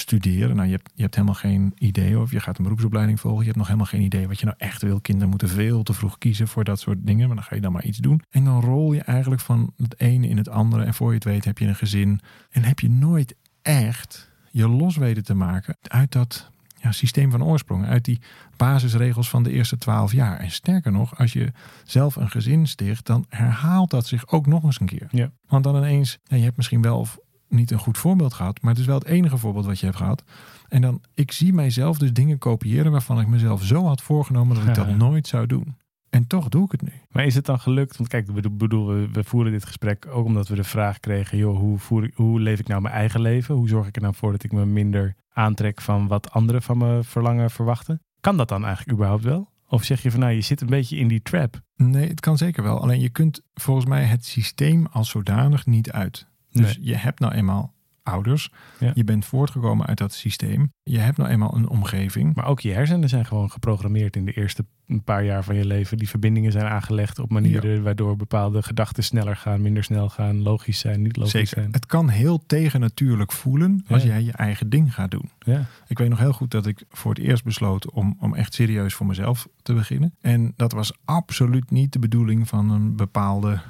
studeren. 0.00 0.56
Nou, 0.56 0.68
je 0.68 0.74
hebt, 0.74 0.90
je 0.94 1.02
hebt 1.02 1.14
helemaal 1.14 1.36
geen 1.36 1.72
idee 1.78 2.18
of 2.18 2.30
je 2.30 2.40
gaat 2.40 2.58
een 2.58 2.62
beroepsopleiding 2.62 3.20
volgen. 3.20 3.40
Je 3.40 3.46
hebt 3.46 3.56
nog 3.56 3.66
helemaal 3.66 3.88
geen 3.88 4.02
idee 4.02 4.28
wat 4.28 4.38
je 4.38 4.44
nou 4.44 4.56
echt 4.58 4.82
wil. 4.82 5.00
Kinderen 5.00 5.28
moeten 5.30 5.48
veel 5.48 5.82
te 5.82 5.92
vroeg 5.92 6.18
kiezen 6.18 6.48
voor 6.48 6.64
dat 6.64 6.80
soort 6.80 6.98
dingen. 7.06 7.26
Maar 7.26 7.36
dan 7.36 7.44
ga 7.44 7.54
je 7.54 7.60
dan 7.60 7.72
maar 7.72 7.84
iets 7.84 7.98
doen. 7.98 8.22
En 8.30 8.44
dan 8.44 8.60
rol 8.60 8.92
je 8.92 9.02
eigenlijk 9.02 9.40
van 9.40 9.72
het 9.76 10.00
ene 10.00 10.28
in 10.28 10.36
het 10.36 10.48
andere. 10.48 10.84
En 10.84 10.94
voor 10.94 11.08
je 11.08 11.14
het 11.14 11.24
weet 11.24 11.44
heb 11.44 11.58
je 11.58 11.66
een 11.66 11.74
gezin. 11.74 12.20
En 12.50 12.62
heb 12.62 12.80
je 12.80 12.90
nooit 12.90 13.34
echt 13.62 14.30
je 14.50 14.68
los 14.68 14.96
weten 14.96 15.24
te 15.24 15.34
maken 15.34 15.76
uit 15.82 16.12
dat 16.12 16.50
ja, 16.82 16.92
systeem 16.92 17.30
van 17.30 17.44
oorsprong. 17.44 17.86
Uit 17.86 18.04
die 18.04 18.20
basisregels 18.56 19.28
van 19.28 19.42
de 19.42 19.50
eerste 19.50 19.78
twaalf 19.78 20.12
jaar. 20.12 20.38
En 20.38 20.50
sterker 20.50 20.92
nog, 20.92 21.18
als 21.18 21.32
je 21.32 21.52
zelf 21.84 22.16
een 22.16 22.30
gezin 22.30 22.66
sticht, 22.66 23.06
dan 23.06 23.24
herhaalt 23.28 23.90
dat 23.90 24.06
zich 24.06 24.28
ook 24.28 24.46
nog 24.46 24.62
eens 24.62 24.80
een 24.80 24.86
keer. 24.86 25.08
Ja. 25.10 25.30
Want 25.46 25.64
dan 25.64 25.76
ineens, 25.76 26.18
je 26.24 26.36
hebt 26.36 26.56
misschien 26.56 26.82
wel 26.82 26.98
of 26.98 27.18
niet 27.50 27.70
een 27.70 27.78
goed 27.78 27.98
voorbeeld 27.98 28.34
gehad, 28.34 28.62
maar 28.62 28.70
het 28.70 28.80
is 28.80 28.86
wel 28.86 28.98
het 28.98 29.06
enige 29.06 29.36
voorbeeld 29.36 29.66
wat 29.66 29.78
je 29.78 29.86
hebt 29.86 29.98
gehad. 29.98 30.24
En 30.68 30.80
dan, 30.80 31.02
ik 31.14 31.32
zie 31.32 31.52
mijzelf 31.52 31.98
dus 31.98 32.12
dingen 32.12 32.38
kopiëren 32.38 32.92
waarvan 32.92 33.20
ik 33.20 33.26
mezelf 33.26 33.64
zo 33.64 33.84
had 33.84 34.02
voorgenomen 34.02 34.56
dat 34.56 34.64
ik 34.66 34.74
dat 34.74 34.96
nooit 34.96 35.26
zou 35.26 35.46
doen. 35.46 35.76
En 36.10 36.26
toch 36.26 36.48
doe 36.48 36.64
ik 36.64 36.70
het 36.70 36.82
nu. 36.82 36.92
Maar 37.10 37.24
is 37.24 37.34
het 37.34 37.46
dan 37.46 37.60
gelukt? 37.60 37.96
Want 37.96 38.08
kijk, 38.08 38.28
ik 38.28 38.58
bedoel, 38.58 38.86
we, 38.86 39.08
we 39.12 39.24
voeren 39.24 39.52
dit 39.52 39.64
gesprek 39.64 40.06
ook 40.10 40.24
omdat 40.24 40.48
we 40.48 40.54
de 40.54 40.64
vraag 40.64 41.00
kregen: 41.00 41.38
joh, 41.38 41.58
hoe, 41.58 41.78
voer 41.78 42.04
ik, 42.04 42.14
hoe 42.14 42.40
leef 42.40 42.58
ik 42.58 42.68
nou 42.68 42.80
mijn 42.80 42.94
eigen 42.94 43.20
leven? 43.20 43.54
Hoe 43.54 43.68
zorg 43.68 43.86
ik 43.86 43.96
er 43.96 44.02
nou 44.02 44.14
voor 44.14 44.32
dat 44.32 44.44
ik 44.44 44.52
me 44.52 44.66
minder 44.66 45.14
aantrek 45.32 45.80
van 45.80 46.06
wat 46.06 46.30
anderen 46.30 46.62
van 46.62 46.78
me 46.78 47.00
verlangen, 47.02 47.50
verwachten? 47.50 48.02
Kan 48.20 48.36
dat 48.36 48.48
dan 48.48 48.64
eigenlijk 48.64 48.92
überhaupt 48.92 49.24
wel? 49.24 49.48
Of 49.68 49.84
zeg 49.84 50.02
je 50.02 50.10
van 50.10 50.20
nou, 50.20 50.32
je 50.32 50.40
zit 50.40 50.60
een 50.60 50.66
beetje 50.66 50.96
in 50.96 51.08
die 51.08 51.22
trap? 51.22 51.60
Nee, 51.76 52.08
het 52.08 52.20
kan 52.20 52.36
zeker 52.36 52.62
wel. 52.62 52.80
Alleen 52.80 53.00
je 53.00 53.08
kunt 53.08 53.40
volgens 53.54 53.86
mij 53.86 54.04
het 54.04 54.24
systeem 54.24 54.86
als 54.86 55.08
zodanig 55.10 55.66
niet 55.66 55.90
uit. 55.90 56.26
Dus 56.52 56.76
Nee. 56.78 56.86
je 56.86 56.96
hebt 56.96 57.20
nou 57.20 57.32
eenmaal 57.32 57.72
ouders. 58.02 58.50
Ja. 58.78 58.90
Je 58.94 59.04
bent 59.04 59.24
voortgekomen 59.24 59.86
uit 59.86 59.98
dat 59.98 60.12
systeem. 60.12 60.72
Je 60.82 60.98
hebt 60.98 61.16
nou 61.16 61.30
eenmaal 61.30 61.56
een 61.56 61.68
omgeving. 61.68 62.34
Maar 62.34 62.46
ook 62.46 62.60
je 62.60 62.72
hersenen 62.72 63.08
zijn 63.08 63.26
gewoon 63.26 63.50
geprogrammeerd 63.50 64.16
in 64.16 64.24
de 64.24 64.32
eerste 64.32 64.64
een 64.86 65.02
paar 65.04 65.24
jaar 65.24 65.44
van 65.44 65.54
je 65.56 65.64
leven. 65.66 65.98
Die 65.98 66.08
verbindingen 66.08 66.52
zijn 66.52 66.66
aangelegd 66.66 67.18
op 67.18 67.30
manieren 67.30 67.82
waardoor 67.82 68.16
bepaalde 68.16 68.62
gedachten 68.62 69.04
sneller 69.04 69.36
gaan, 69.36 69.60
minder 69.62 69.84
snel 69.84 70.08
gaan, 70.08 70.42
logisch 70.42 70.78
zijn, 70.78 71.02
niet 71.02 71.16
logisch 71.16 71.30
Zeker. 71.32 71.48
zijn. 71.48 71.72
Het 71.72 71.86
kan 71.86 72.08
heel 72.08 72.42
tegennatuurlijk 72.46 73.32
voelen 73.32 73.84
als 73.88 74.02
Ja. 74.02 74.08
jij 74.08 74.22
je 74.22 74.32
eigen 74.32 74.70
ding 74.70 74.94
gaat 74.94 75.10
doen. 75.10 75.30
Ja. 75.38 75.64
Ik 75.86 75.98
weet 75.98 76.08
nog 76.08 76.18
heel 76.18 76.32
goed 76.32 76.50
dat 76.50 76.66
ik 76.66 76.84
voor 76.90 77.14
het 77.14 77.22
eerst 77.22 77.44
besloot 77.44 77.90
om, 77.90 78.16
om 78.20 78.34
echt 78.34 78.54
serieus 78.54 78.94
voor 78.94 79.06
mezelf 79.06 79.48
te 79.62 79.74
beginnen. 79.74 80.14
En 80.20 80.52
dat 80.56 80.72
was 80.72 80.92
absoluut 81.04 81.70
niet 81.70 81.92
de 81.92 81.98
bedoeling 81.98 82.48
van 82.48 82.70
een 82.70 82.96
bepaalde, 82.96 83.60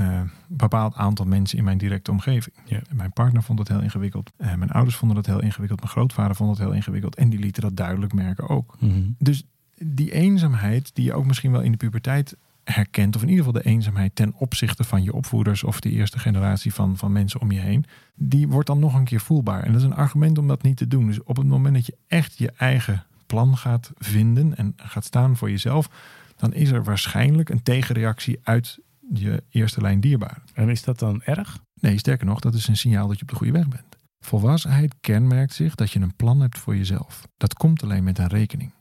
eh, 0.00 0.20
bepaald 0.46 0.94
aantal 0.94 1.26
mensen 1.26 1.58
in 1.58 1.64
mijn 1.64 1.78
directe 1.78 2.10
omgeving. 2.10 2.56
Mijn 2.94 3.12
partner 3.12 3.42
vond 3.42 3.58
het 3.58 3.68
heel 3.68 3.80
ingewikkeld. 3.80 4.32
Eh, 4.36 4.54
mijn 4.54 4.70
ouders 4.70 4.96
vonden 4.96 5.16
het 5.16 5.26
heel 5.26 5.42
ingewikkeld. 5.42 5.80
Mijn 5.80 5.92
grootvader 5.92 6.36
vond 6.36 6.50
het 6.50 6.58
heel 6.58 6.74
ingewikkeld. 6.74 7.14
En 7.14 7.28
die 7.28 7.38
lieten 7.38 7.62
dat 7.62 7.76
duidelijk 7.76 8.12
merken 8.12 8.48
ook. 8.48 8.76
Mhm. 8.78 9.00
Dus 9.18 9.44
die 9.84 10.12
eenzaamheid 10.12 10.90
die 10.94 11.04
je 11.04 11.12
ook 11.12 11.26
misschien 11.26 11.52
wel 11.52 11.60
in 11.60 11.70
de 11.70 11.76
puberteit 11.76 12.36
herkent, 12.64 13.16
of 13.16 13.22
in 13.22 13.28
ieder 13.28 13.44
geval 13.44 13.62
de 13.62 13.68
eenzaamheid 13.68 14.14
ten 14.14 14.34
opzichte 14.36 14.84
van 14.84 15.02
je 15.02 15.12
opvoeders 15.12 15.64
of 15.64 15.80
de 15.80 15.90
eerste 15.90 16.18
generatie 16.18 16.74
van, 16.74 16.96
van 16.96 17.12
mensen 17.12 17.40
om 17.40 17.52
je 17.52 17.60
heen, 17.60 17.84
die 18.14 18.48
wordt 18.48 18.66
dan 18.66 18.78
nog 18.78 18.94
een 18.94 19.04
keer 19.04 19.20
voelbaar. 19.20 19.62
En 19.62 19.72
dat 19.72 19.80
is 19.80 19.86
een 19.86 19.94
argument 19.94 20.38
om 20.38 20.48
dat 20.48 20.62
niet 20.62 20.76
te 20.76 20.88
doen. 20.88 21.06
Dus 21.06 21.22
op 21.22 21.36
het 21.36 21.46
moment 21.46 21.74
dat 21.74 21.86
je 21.86 21.96
echt 22.06 22.38
je 22.38 22.52
eigen 22.56 23.04
plan 23.26 23.56
gaat 23.56 23.90
vinden 23.98 24.56
en 24.56 24.72
gaat 24.76 25.04
staan 25.04 25.36
voor 25.36 25.50
jezelf, 25.50 25.90
dan 26.36 26.52
is 26.54 26.70
er 26.70 26.84
waarschijnlijk 26.84 27.48
een 27.48 27.62
tegenreactie 27.62 28.38
uit 28.42 28.78
je 29.12 29.42
eerste 29.50 29.80
lijn 29.80 30.00
dierbaar. 30.00 30.42
En 30.54 30.68
is 30.68 30.82
dat 30.82 30.98
dan 30.98 31.22
erg? 31.22 31.58
Nee, 31.80 31.98
sterker 31.98 32.26
nog, 32.26 32.40
dat 32.40 32.54
is 32.54 32.68
een 32.68 32.76
signaal 32.76 33.08
dat 33.08 33.16
je 33.16 33.22
op 33.22 33.28
de 33.28 33.34
goede 33.36 33.52
weg 33.52 33.68
bent. 33.68 33.96
Volwassenheid 34.24 34.94
kenmerkt 35.00 35.52
zich 35.54 35.74
dat 35.74 35.90
je 35.90 36.00
een 36.00 36.16
plan 36.16 36.40
hebt 36.40 36.58
voor 36.58 36.76
jezelf. 36.76 37.28
Dat 37.36 37.54
komt 37.54 37.82
alleen 37.82 38.04
met 38.04 38.18
een 38.18 38.26
rekening. 38.28 38.72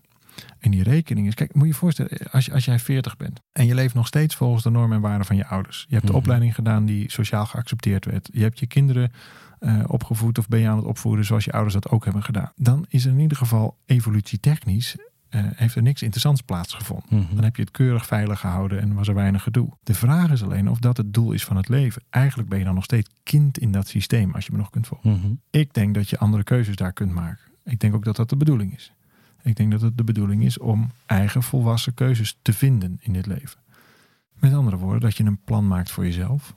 En 0.59 0.71
die 0.71 0.83
rekening 0.83 1.27
is, 1.27 1.33
kijk, 1.33 1.53
moet 1.53 1.63
je 1.63 1.69
je 1.69 1.75
voorstellen, 1.75 2.11
als, 2.31 2.51
als 2.51 2.65
jij 2.65 2.79
40 2.79 3.17
bent 3.17 3.39
en 3.51 3.65
je 3.65 3.75
leeft 3.75 3.93
nog 3.93 4.07
steeds 4.07 4.35
volgens 4.35 4.63
de 4.63 4.69
normen 4.69 4.95
en 4.95 5.01
waarden 5.01 5.25
van 5.25 5.35
je 5.35 5.45
ouders. 5.45 5.85
Je 5.87 5.93
hebt 5.93 6.05
de 6.05 6.11
Mhm. 6.11 6.21
opleiding 6.21 6.55
gedaan 6.55 6.85
die 6.85 7.11
sociaal 7.11 7.45
geaccepteerd 7.45 8.05
werd. 8.05 8.29
Je 8.33 8.41
hebt 8.41 8.59
je 8.59 8.67
kinderen 8.67 9.11
eh, 9.59 9.83
opgevoed 9.87 10.37
of 10.37 10.47
ben 10.47 10.59
je 10.59 10.67
aan 10.67 10.77
het 10.77 10.85
opvoeden 10.85 11.25
zoals 11.25 11.45
je 11.45 11.51
ouders 11.51 11.73
dat 11.73 11.89
ook 11.89 12.03
hebben 12.03 12.23
gedaan. 12.23 12.51
Dan 12.55 12.85
is 12.89 13.05
er 13.05 13.11
in 13.11 13.19
ieder 13.19 13.37
geval 13.37 13.77
evolutietechnisch 13.85 14.95
eh, 15.29 15.41
heeft 15.55 15.75
er 15.75 15.81
niks 15.81 16.01
interessants 16.01 16.41
plaatsgevonden. 16.41 17.05
Mhm. 17.09 17.35
Dan 17.35 17.43
heb 17.43 17.55
je 17.55 17.61
het 17.61 17.71
keurig 17.71 18.05
veilig 18.05 18.39
gehouden 18.39 18.81
en 18.81 18.93
was 18.93 19.07
er 19.07 19.13
weinig 19.13 19.43
gedoe. 19.43 19.69
De 19.83 19.93
vraag 19.93 20.31
is 20.31 20.43
alleen 20.43 20.69
of 20.69 20.79
dat 20.79 20.97
het 20.97 21.13
doel 21.13 21.31
is 21.31 21.45
van 21.45 21.57
het 21.57 21.69
leven. 21.69 22.01
Eigenlijk 22.09 22.49
ben 22.49 22.59
je 22.59 22.65
dan 22.65 22.75
nog 22.75 22.83
steeds 22.83 23.09
kind 23.23 23.57
in 23.57 23.71
dat 23.71 23.87
systeem, 23.87 24.33
als 24.33 24.45
je 24.45 24.51
me 24.51 24.57
nog 24.57 24.69
kunt 24.69 24.87
volgen. 24.87 25.11
Mhm. 25.11 25.33
Ik 25.49 25.73
denk 25.73 25.95
dat 25.95 26.09
je 26.09 26.17
andere 26.17 26.43
keuzes 26.43 26.75
daar 26.75 26.93
kunt 26.93 27.11
maken. 27.11 27.43
Ik 27.63 27.79
denk 27.79 27.95
ook 27.95 28.03
dat 28.03 28.15
dat 28.15 28.29
de 28.29 28.37
bedoeling 28.37 28.75
is. 28.75 28.93
Ik 29.43 29.55
denk 29.55 29.71
dat 29.71 29.81
het 29.81 29.97
de 29.97 30.03
bedoeling 30.03 30.43
is 30.43 30.57
om 30.57 30.91
eigen 31.05 31.43
volwassen 31.43 31.93
keuzes 31.93 32.37
te 32.41 32.53
vinden 32.53 32.97
in 33.01 33.13
dit 33.13 33.25
leven. 33.25 33.59
Met 34.33 34.53
andere 34.53 34.77
woorden, 34.77 35.01
dat 35.01 35.17
je 35.17 35.23
een 35.23 35.43
plan 35.43 35.67
maakt 35.67 35.91
voor 35.91 36.05
jezelf. 36.05 36.53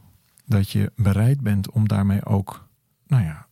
Dat 0.46 0.70
je 0.70 0.92
bereid 0.96 1.40
bent 1.40 1.70
om 1.70 1.88
daarmee 1.88 2.24
ook, 2.24 2.68
nou 3.06 3.22
ja, 3.22 3.46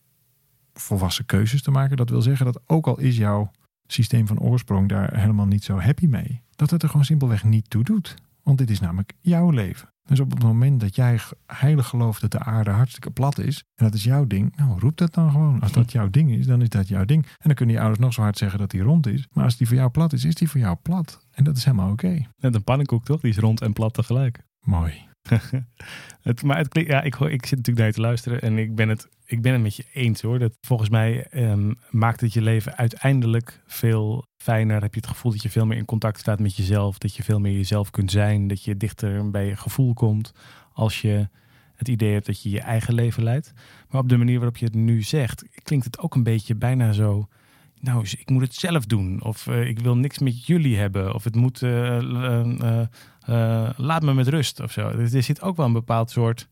volwassen 0.74 1.26
keuzes 1.26 1.62
te 1.62 1.70
maken. 1.70 1.96
Dat 1.96 2.10
wil 2.10 2.22
zeggen 2.22 2.46
dat 2.46 2.60
ook 2.66 2.86
al 2.86 2.98
is 2.98 3.16
jouw 3.16 3.50
systeem 3.92 4.26
van 4.26 4.40
oorsprong 4.40 4.88
daar 4.88 5.16
helemaal 5.16 5.46
niet 5.46 5.64
zo 5.64 5.78
happy 5.78 6.06
mee, 6.06 6.42
dat 6.56 6.70
het 6.70 6.82
er 6.82 6.88
gewoon 6.88 7.04
simpelweg 7.04 7.44
niet 7.44 7.70
toe 7.70 7.84
doet. 7.84 8.14
Want 8.42 8.58
dit 8.58 8.70
is 8.70 8.80
namelijk 8.80 9.12
jouw 9.20 9.50
leven. 9.50 9.88
Dus 10.10 10.20
op 10.20 10.30
het 10.30 10.42
moment 10.42 10.80
dat 10.80 10.94
jij 10.94 11.20
heilig 11.46 11.86
gelooft 11.86 12.20
dat 12.20 12.30
de 12.30 12.38
aarde 12.38 12.70
hartstikke 12.70 13.10
plat 13.10 13.38
is, 13.38 13.64
en 13.74 13.84
dat 13.84 13.94
is 13.94 14.04
jouw 14.04 14.26
ding, 14.26 14.56
nou 14.56 14.78
roep 14.78 14.96
dat 14.96 15.14
dan 15.14 15.30
gewoon. 15.30 15.60
Als 15.60 15.72
dat 15.72 15.92
jouw 15.92 16.10
ding 16.10 16.30
is, 16.30 16.46
dan 16.46 16.62
is 16.62 16.68
dat 16.68 16.88
jouw 16.88 17.04
ding. 17.04 17.24
En 17.24 17.32
dan 17.42 17.54
kunnen 17.54 17.74
je 17.74 17.80
ouders 17.80 18.00
nog 18.00 18.12
zo 18.12 18.22
hard 18.22 18.38
zeggen 18.38 18.58
dat 18.58 18.70
die 18.70 18.82
rond 18.82 19.06
is. 19.06 19.28
Maar 19.32 19.44
als 19.44 19.56
die 19.56 19.66
voor 19.66 19.76
jou 19.76 19.90
plat 19.90 20.12
is, 20.12 20.24
is 20.24 20.34
die 20.34 20.50
voor 20.50 20.60
jou 20.60 20.76
plat. 20.82 21.26
En 21.30 21.44
dat 21.44 21.56
is 21.56 21.64
helemaal 21.64 21.90
oké. 21.90 22.26
Net 22.36 22.54
een 22.54 22.64
pannenkoek 22.64 23.04
toch? 23.04 23.20
Die 23.20 23.30
is 23.30 23.38
rond 23.38 23.60
en 23.60 23.72
plat 23.72 23.94
tegelijk. 23.94 24.44
Mooi. 24.60 25.09
maar 26.44 26.66
ja, 26.70 27.02
ik, 27.02 27.14
ik 27.14 27.46
zit 27.46 27.56
natuurlijk 27.56 27.78
naar 27.78 27.86
je 27.86 27.92
te 27.92 28.00
luisteren 28.00 28.40
en 28.40 28.58
ik 28.58 28.74
ben 28.74 28.88
het, 28.88 29.08
ik 29.24 29.42
ben 29.42 29.52
het 29.52 29.62
met 29.62 29.76
je 29.76 29.84
eens 29.92 30.22
hoor. 30.22 30.38
Dat 30.38 30.56
volgens 30.60 30.88
mij 30.88 31.26
ehm, 31.26 31.72
maakt 31.90 32.20
het 32.20 32.32
je 32.32 32.42
leven 32.42 32.76
uiteindelijk 32.76 33.62
veel 33.66 34.26
fijner. 34.36 34.82
Heb 34.82 34.94
je 34.94 35.00
het 35.00 35.08
gevoel 35.08 35.32
dat 35.32 35.42
je 35.42 35.50
veel 35.50 35.66
meer 35.66 35.78
in 35.78 35.84
contact 35.84 36.18
staat 36.18 36.40
met 36.40 36.56
jezelf. 36.56 36.98
Dat 36.98 37.16
je 37.16 37.22
veel 37.22 37.40
meer 37.40 37.52
jezelf 37.52 37.90
kunt 37.90 38.10
zijn. 38.10 38.48
Dat 38.48 38.64
je 38.64 38.76
dichter 38.76 39.30
bij 39.30 39.46
je 39.46 39.56
gevoel 39.56 39.94
komt. 39.94 40.32
Als 40.72 41.00
je 41.00 41.28
het 41.74 41.88
idee 41.88 42.12
hebt 42.12 42.26
dat 42.26 42.42
je 42.42 42.50
je 42.50 42.60
eigen 42.60 42.94
leven 42.94 43.22
leidt. 43.22 43.52
Maar 43.88 44.00
op 44.00 44.08
de 44.08 44.16
manier 44.16 44.36
waarop 44.36 44.56
je 44.56 44.64
het 44.64 44.74
nu 44.74 45.02
zegt, 45.02 45.44
klinkt 45.62 45.84
het 45.84 45.98
ook 45.98 46.14
een 46.14 46.22
beetje 46.22 46.54
bijna 46.54 46.92
zo. 46.92 47.28
Nou, 47.80 48.06
ik 48.18 48.30
moet 48.30 48.42
het 48.42 48.54
zelf 48.54 48.86
doen. 48.86 49.22
Of 49.22 49.46
eh, 49.46 49.68
ik 49.68 49.78
wil 49.78 49.96
niks 49.96 50.18
met 50.18 50.46
jullie 50.46 50.78
hebben. 50.78 51.14
Of 51.14 51.24
het 51.24 51.34
moet. 51.34 51.62
eh, 51.62 51.96
eh, 53.20 53.70
laat 53.76 54.02
me 54.02 54.14
met 54.14 54.28
rust 54.28 54.60
of 54.60 54.72
zo. 54.72 54.88
Er 54.88 55.14
er 55.14 55.22
zit 55.22 55.42
ook 55.42 55.56
wel 55.56 55.66
een 55.66 55.72
bepaald 55.72 56.10
soort 56.10 56.48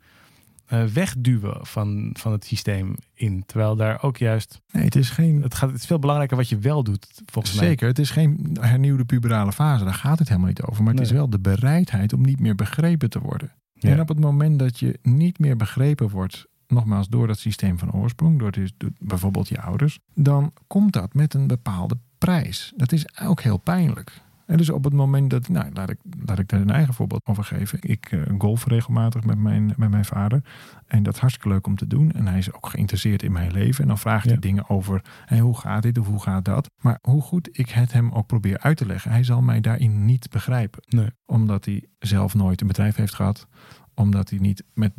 wegduwen 0.92 1.66
van, 1.66 2.10
van 2.18 2.32
het 2.32 2.44
systeem 2.44 2.94
in. 3.14 3.42
Terwijl 3.46 3.76
daar 3.76 4.02
ook 4.02 4.16
juist. 4.16 4.60
Nee, 4.72 4.84
het 4.84 4.96
is 4.96 5.10
geen. 5.10 5.42
Het, 5.42 5.54
gaat, 5.54 5.70
het 5.70 5.78
is 5.80 5.86
veel 5.86 5.98
belangrijker 5.98 6.36
wat 6.36 6.48
je 6.48 6.58
wel 6.58 6.82
doet, 6.82 7.06
volgens 7.26 7.54
mij. 7.54 7.66
Zeker, 7.66 7.88
het 7.88 7.98
is 7.98 8.10
geen 8.10 8.56
hernieuwde 8.60 9.04
puberale 9.04 9.52
fase. 9.52 9.84
Daar 9.84 9.94
gaat 9.94 10.18
het 10.18 10.28
helemaal 10.28 10.48
niet 10.48 10.62
over. 10.62 10.82
Maar 10.82 10.92
het 10.94 11.02
is 11.02 11.10
wel 11.10 11.30
de 11.30 11.40
bereidheid 11.40 12.12
om 12.12 12.22
niet 12.22 12.40
meer 12.40 12.54
begrepen 12.54 13.10
te 13.10 13.20
worden. 13.20 13.52
Ja. 13.72 13.90
En 13.90 14.00
op 14.00 14.08
het 14.08 14.20
moment 14.20 14.58
dat 14.58 14.78
je 14.78 14.98
niet 15.02 15.38
meer 15.38 15.56
begrepen 15.56 16.08
wordt, 16.08 16.46
nogmaals 16.68 17.08
door 17.08 17.26
dat 17.26 17.38
systeem 17.38 17.78
van 17.78 17.92
oorsprong, 17.92 18.38
door, 18.38 18.50
dus- 18.52 18.72
door 18.76 18.90
bijvoorbeeld 18.98 19.48
je 19.48 19.60
ouders, 19.60 19.98
dan 20.14 20.52
komt 20.66 20.92
dat 20.92 21.14
met 21.14 21.34
een 21.34 21.46
bepaalde 21.46 21.98
prijs. 22.18 22.72
Dat 22.76 22.92
is 22.92 23.20
ook 23.22 23.40
heel 23.40 23.58
pijnlijk. 23.58 24.22
En 24.46 24.56
dus 24.56 24.70
op 24.70 24.84
het 24.84 24.92
moment 24.92 25.30
dat, 25.30 25.48
nou, 25.48 25.70
laat 25.72 25.90
ik, 25.90 25.98
laat 26.26 26.38
ik 26.38 26.48
daar 26.48 26.60
een 26.60 26.70
eigen 26.70 26.94
voorbeeld 26.94 27.26
over 27.26 27.44
geven. 27.44 27.78
Ik 27.82 28.12
eh, 28.12 28.20
golf 28.38 28.66
regelmatig 28.66 29.24
met 29.24 29.38
mijn, 29.38 29.74
met 29.76 29.90
mijn 29.90 30.04
vader. 30.04 30.42
En 30.86 31.02
dat 31.02 31.14
is 31.14 31.20
hartstikke 31.20 31.48
leuk 31.48 31.66
om 31.66 31.76
te 31.76 31.86
doen. 31.86 32.12
En 32.12 32.26
hij 32.26 32.38
is 32.38 32.52
ook 32.52 32.66
geïnteresseerd 32.68 33.22
in 33.22 33.32
mijn 33.32 33.52
leven. 33.52 33.82
En 33.82 33.88
dan 33.88 33.98
vraagt 33.98 34.24
Ja. 34.24 34.30
hij 34.30 34.38
dingen 34.38 34.68
over 34.68 35.04
hé, 35.24 35.38
hoe 35.38 35.58
gaat 35.58 35.82
dit 35.82 35.98
of 35.98 36.06
hoe 36.06 36.22
gaat 36.22 36.44
dat. 36.44 36.70
Maar 36.80 36.98
hoe 37.02 37.22
goed 37.22 37.48
ik 37.52 37.68
het 37.68 37.92
hem 37.92 38.12
ook 38.12 38.26
probeer 38.26 38.58
uit 38.58 38.76
te 38.76 38.86
leggen, 38.86 39.10
hij 39.10 39.24
zal 39.24 39.40
mij 39.42 39.60
daarin 39.60 40.04
niet 40.04 40.30
begrijpen. 40.30 40.82
Nee. 40.88 41.10
Omdat 41.26 41.64
hij 41.64 41.84
zelf 41.98 42.34
nooit 42.34 42.60
een 42.60 42.66
bedrijf 42.66 42.96
heeft 42.96 43.14
gehad. 43.14 43.46
Omdat 43.94 44.30
hij 44.30 44.38
niet 44.38 44.64
met 44.74 44.92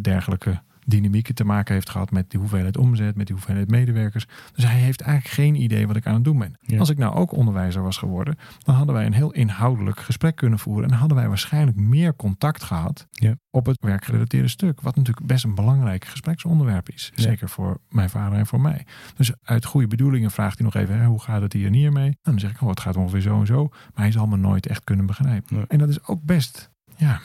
dergelijke 0.00 0.62
dynamieken 0.86 1.34
te 1.34 1.44
maken 1.44 1.74
heeft 1.74 1.90
gehad 1.90 2.10
met 2.10 2.30
die 2.30 2.40
hoeveelheid 2.40 2.76
omzet, 2.76 3.16
met 3.16 3.26
die 3.26 3.34
hoeveelheid 3.34 3.70
medewerkers. 3.70 4.26
Dus 4.54 4.64
hij 4.64 4.78
heeft 4.78 5.00
eigenlijk 5.00 5.34
geen 5.34 5.54
idee 5.54 5.86
wat 5.86 5.96
ik 5.96 6.06
aan 6.06 6.14
het 6.14 6.24
doen 6.24 6.38
ben. 6.38 6.54
Ja. 6.60 6.78
Als 6.78 6.90
ik 6.90 6.98
nou 6.98 7.14
ook 7.14 7.32
onderwijzer 7.32 7.82
was 7.82 7.96
geworden, 7.96 8.36
dan 8.58 8.74
hadden 8.74 8.94
wij 8.94 9.06
een 9.06 9.12
heel 9.12 9.32
inhoudelijk 9.32 10.00
gesprek 10.00 10.36
kunnen 10.36 10.58
voeren. 10.58 10.90
En 10.90 10.96
hadden 10.96 11.16
wij 11.16 11.28
waarschijnlijk 11.28 11.76
meer 11.76 12.16
contact 12.16 12.62
gehad 12.62 13.06
Ja. 13.10 13.34
op 13.50 13.66
het 13.66 13.76
werkgerelateerde 13.80 14.48
stuk. 14.48 14.80
Wat 14.80 14.96
natuurlijk 14.96 15.26
best 15.26 15.44
een 15.44 15.54
belangrijk 15.54 16.04
gespreksonderwerp 16.04 16.88
is. 16.90 17.12
Ja. 17.14 17.22
Zeker 17.22 17.48
voor 17.48 17.80
mijn 17.88 18.10
vader 18.10 18.38
en 18.38 18.46
voor 18.46 18.60
mij. 18.60 18.86
Dus 19.16 19.32
uit 19.42 19.64
goede 19.64 19.86
bedoelingen 19.86 20.30
vraagt 20.30 20.58
hij 20.58 20.64
nog 20.66 20.74
even, 20.74 20.98
hè, 21.00 21.06
hoe 21.06 21.20
gaat 21.20 21.42
het 21.42 21.52
hier 21.52 21.66
en 21.66 21.72
hier 21.72 21.92
mee? 21.92 22.06
En 22.08 22.16
dan 22.22 22.38
zeg 22.40 22.50
ik, 22.50 22.60
oh, 22.62 22.68
het 22.68 22.80
gaat 22.80 22.96
ongeveer 22.96 23.20
zo 23.20 23.40
en 23.40 23.46
zo. 23.46 23.68
Maar 23.68 24.04
hij 24.04 24.12
zal 24.12 24.26
me 24.26 24.36
nooit 24.36 24.66
echt 24.66 24.84
kunnen 24.84 25.06
begrijpen. 25.06 25.64
En 25.68 25.78
dat 25.78 25.88
is 25.88 26.04
ook 26.06 26.22
best, 26.22 26.70
ja, 26.96 27.20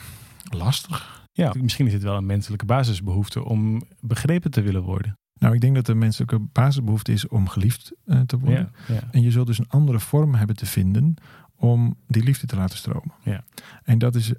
lastig. 0.50 1.26
Ja, 1.44 1.52
misschien 1.60 1.86
is 1.86 1.92
het 1.92 2.02
wel 2.02 2.16
een 2.16 2.26
menselijke 2.26 2.64
basisbehoefte 2.64 3.44
om 3.44 3.82
begrepen 4.00 4.50
te 4.50 4.60
willen 4.62 4.82
worden. 4.82 5.16
Nou, 5.38 5.54
ik 5.54 5.60
denk 5.60 5.74
dat 5.74 5.86
de 5.86 5.94
menselijke 5.94 6.38
basisbehoefte 6.38 7.12
is 7.12 7.28
om 7.28 7.48
geliefd 7.48 7.92
eh, 8.04 8.20
te 8.20 8.38
worden. 8.38 8.72
Ja, 8.88 8.94
ja. 8.94 9.00
En 9.10 9.22
je 9.22 9.30
zult 9.30 9.46
dus 9.46 9.58
een 9.58 9.68
andere 9.68 10.00
vorm 10.00 10.34
hebben 10.34 10.56
te 10.56 10.66
vinden 10.66 11.14
om 11.56 11.96
die 12.06 12.22
liefde 12.22 12.46
te 12.46 12.56
laten 12.56 12.78
stromen. 12.78 13.12
Ja. 13.22 13.44
En 13.82 13.98
dat 13.98 14.14
is, 14.14 14.32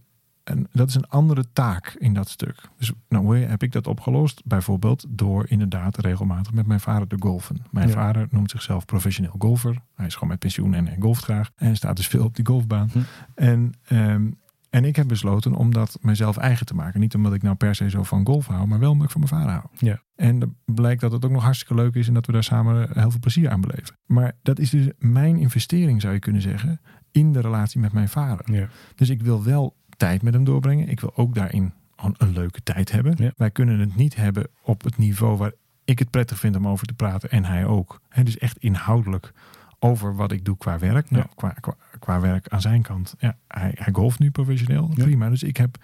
een, 0.43 0.67
dat 0.71 0.87
is 0.87 0.95
een 0.95 1.07
andere 1.07 1.43
taak 1.53 1.95
in 1.97 2.13
dat 2.13 2.29
stuk. 2.29 2.61
Dus 2.77 2.91
nou, 3.09 3.23
hoe 3.23 3.35
heb 3.35 3.63
ik 3.63 3.71
dat 3.71 3.87
opgelost? 3.87 4.41
Bijvoorbeeld 4.45 5.05
door 5.09 5.45
inderdaad 5.49 5.97
regelmatig 5.97 6.53
met 6.53 6.67
mijn 6.67 6.79
vader 6.79 7.07
te 7.07 7.15
golfen. 7.19 7.57
Mijn 7.71 7.87
Ja. 7.87 7.93
vader 7.93 8.27
noemt 8.31 8.51
zichzelf 8.51 8.85
professioneel 8.85 9.35
golfer. 9.39 9.81
Hij 9.95 10.05
is 10.05 10.13
gewoon 10.13 10.29
met 10.29 10.39
pensioen 10.39 10.73
en 10.73 10.87
hij 10.87 10.97
golft 10.99 11.23
graag. 11.23 11.51
En 11.55 11.75
staat 11.75 11.95
dus 11.95 12.07
veel 12.07 12.23
op 12.23 12.35
die 12.35 12.45
golfbaan. 12.45 12.89
Hm. 12.91 12.99
En, 13.35 13.73
ehm, 13.83 14.31
en 14.69 14.85
ik 14.85 14.95
heb 14.95 15.07
besloten 15.07 15.53
om 15.53 15.73
dat 15.73 15.97
mezelf 16.01 16.37
eigen 16.37 16.65
te 16.65 16.75
maken. 16.75 16.99
Niet 16.99 17.15
omdat 17.15 17.33
ik 17.33 17.41
nou 17.41 17.55
per 17.55 17.75
se 17.75 17.89
zo 17.89 18.03
van 18.03 18.25
golf 18.25 18.47
hou, 18.47 18.67
maar 18.67 18.79
wel 18.79 18.91
omdat 18.91 19.05
ik 19.05 19.11
van 19.11 19.21
mijn 19.21 19.33
vader 19.33 19.51
hou. 19.51 19.65
Ja. 19.77 20.01
En 20.15 20.39
dan 20.39 20.55
blijkt 20.65 21.01
dat 21.01 21.11
het 21.11 21.25
ook 21.25 21.31
nog 21.31 21.43
hartstikke 21.43 21.75
leuk 21.75 21.95
is 21.95 22.07
en 22.07 22.13
dat 22.13 22.25
we 22.25 22.31
daar 22.31 22.43
samen 22.43 22.89
heel 22.93 23.11
veel 23.11 23.19
plezier 23.19 23.49
aan 23.49 23.61
beleven. 23.61 23.97
Maar 24.05 24.33
dat 24.41 24.59
is 24.59 24.69
dus 24.69 24.87
mijn 24.97 25.37
investering, 25.37 26.01
zou 26.01 26.13
je 26.13 26.19
kunnen 26.19 26.41
zeggen, 26.41 26.81
in 27.11 27.33
de 27.33 27.41
relatie 27.41 27.79
met 27.79 27.93
mijn 27.93 28.09
vader. 28.09 28.53
Ja. 28.53 28.67
Dus 28.95 29.09
ik 29.09 29.21
wil 29.21 29.43
wel 29.43 29.75
tijd 29.97 30.21
met 30.21 30.33
hem 30.33 30.43
doorbrengen. 30.43 30.89
Ik 30.89 30.99
wil 30.99 31.15
ook 31.15 31.35
daarin 31.35 31.73
gewoon 31.95 32.15
een 32.17 32.33
leuke 32.33 32.63
tijd 32.63 32.91
hebben. 32.91 33.13
Ja. 33.17 33.31
Wij 33.37 33.51
kunnen 33.51 33.79
het 33.79 33.95
niet 33.95 34.15
hebben 34.15 34.47
op 34.63 34.83
het 34.83 34.97
niveau 34.97 35.37
waar 35.37 35.51
ik 35.83 35.99
het 35.99 36.09
prettig 36.09 36.39
vind 36.39 36.55
om 36.55 36.67
over 36.67 36.87
te 36.87 36.93
praten 36.93 37.29
en 37.31 37.45
hij 37.45 37.65
ook. 37.65 38.01
Hè, 38.09 38.23
dus 38.23 38.37
echt 38.37 38.57
inhoudelijk 38.57 39.31
over 39.79 40.15
wat 40.15 40.31
ik 40.31 40.45
doe 40.45 40.57
qua 40.57 40.79
werk. 40.79 41.09
Nou, 41.09 41.23
Ja. 41.27 41.33
qua, 41.35 41.49
qua, 41.49 41.75
qua 41.99 42.19
werk 42.19 42.47
aan 42.47 42.61
zijn 42.61 42.81
kant. 42.81 43.15
Ja, 43.19 43.37
hij, 43.47 43.71
hij 43.75 43.93
golft 43.93 44.19
nu 44.19 44.31
professioneel. 44.31 44.91
Ja. 44.95 45.03
Prima. 45.03 45.29
Dus 45.29 45.43
ik 45.43 45.57
heb, 45.57 45.77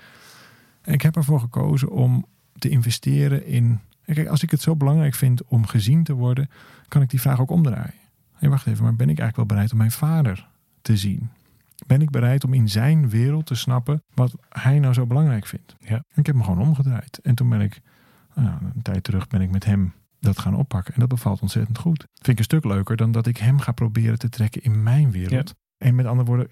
ik 0.83 1.01
heb 1.01 1.15
ervoor 1.15 1.39
gekozen 1.39 1.89
om 1.89 2.25
te 2.53 2.69
investeren 2.69 3.45
in. 3.45 3.79
Kijk, 4.05 4.27
als 4.27 4.43
ik 4.43 4.51
het 4.51 4.61
zo 4.61 4.75
belangrijk 4.75 5.13
vind 5.13 5.43
om 5.45 5.65
gezien 5.65 6.03
te 6.03 6.13
worden, 6.13 6.49
kan 6.87 7.01
ik 7.01 7.09
die 7.09 7.21
vraag 7.21 7.39
ook 7.39 7.51
omdraaien. 7.51 7.93
Hey, 8.33 8.49
wacht 8.49 8.67
even, 8.67 8.83
maar 8.83 8.95
ben 8.95 9.09
ik 9.09 9.19
eigenlijk 9.19 9.35
wel 9.35 9.45
bereid 9.45 9.71
om 9.71 9.77
mijn 9.77 9.91
vader 9.91 10.47
te 10.81 10.97
zien? 10.97 11.29
Ben 11.87 12.01
ik 12.01 12.09
bereid 12.09 12.43
om 12.43 12.53
in 12.53 12.69
zijn 12.69 13.09
wereld 13.09 13.45
te 13.45 13.55
snappen 13.55 14.03
wat 14.13 14.35
hij 14.49 14.79
nou 14.79 14.93
zo 14.93 15.05
belangrijk 15.05 15.45
vindt? 15.45 15.75
Ja. 15.79 15.95
En 15.95 16.15
ik 16.15 16.25
heb 16.25 16.35
hem 16.35 16.43
gewoon 16.43 16.67
omgedraaid. 16.67 17.19
En 17.23 17.35
toen 17.35 17.49
ben 17.49 17.61
ik, 17.61 17.81
nou, 18.35 18.57
een 18.73 18.81
tijd 18.81 19.03
terug 19.03 19.27
ben 19.27 19.41
ik 19.41 19.51
met 19.51 19.65
hem 19.65 19.93
dat 20.19 20.39
gaan 20.39 20.55
oppakken. 20.55 20.93
En 20.93 20.99
dat 20.99 21.09
bevalt 21.09 21.41
ontzettend 21.41 21.77
goed. 21.77 22.05
Vind 22.13 22.27
ik 22.27 22.37
een 22.37 22.43
stuk 22.43 22.63
leuker 22.63 22.95
dan 22.95 23.11
dat 23.11 23.27
ik 23.27 23.37
hem 23.37 23.59
ga 23.59 23.71
proberen 23.71 24.19
te 24.19 24.29
trekken 24.29 24.61
in 24.61 24.83
mijn 24.83 25.11
wereld. 25.11 25.53
En 25.85 25.95
met 25.95 26.05
andere 26.05 26.27
woorden, 26.27 26.47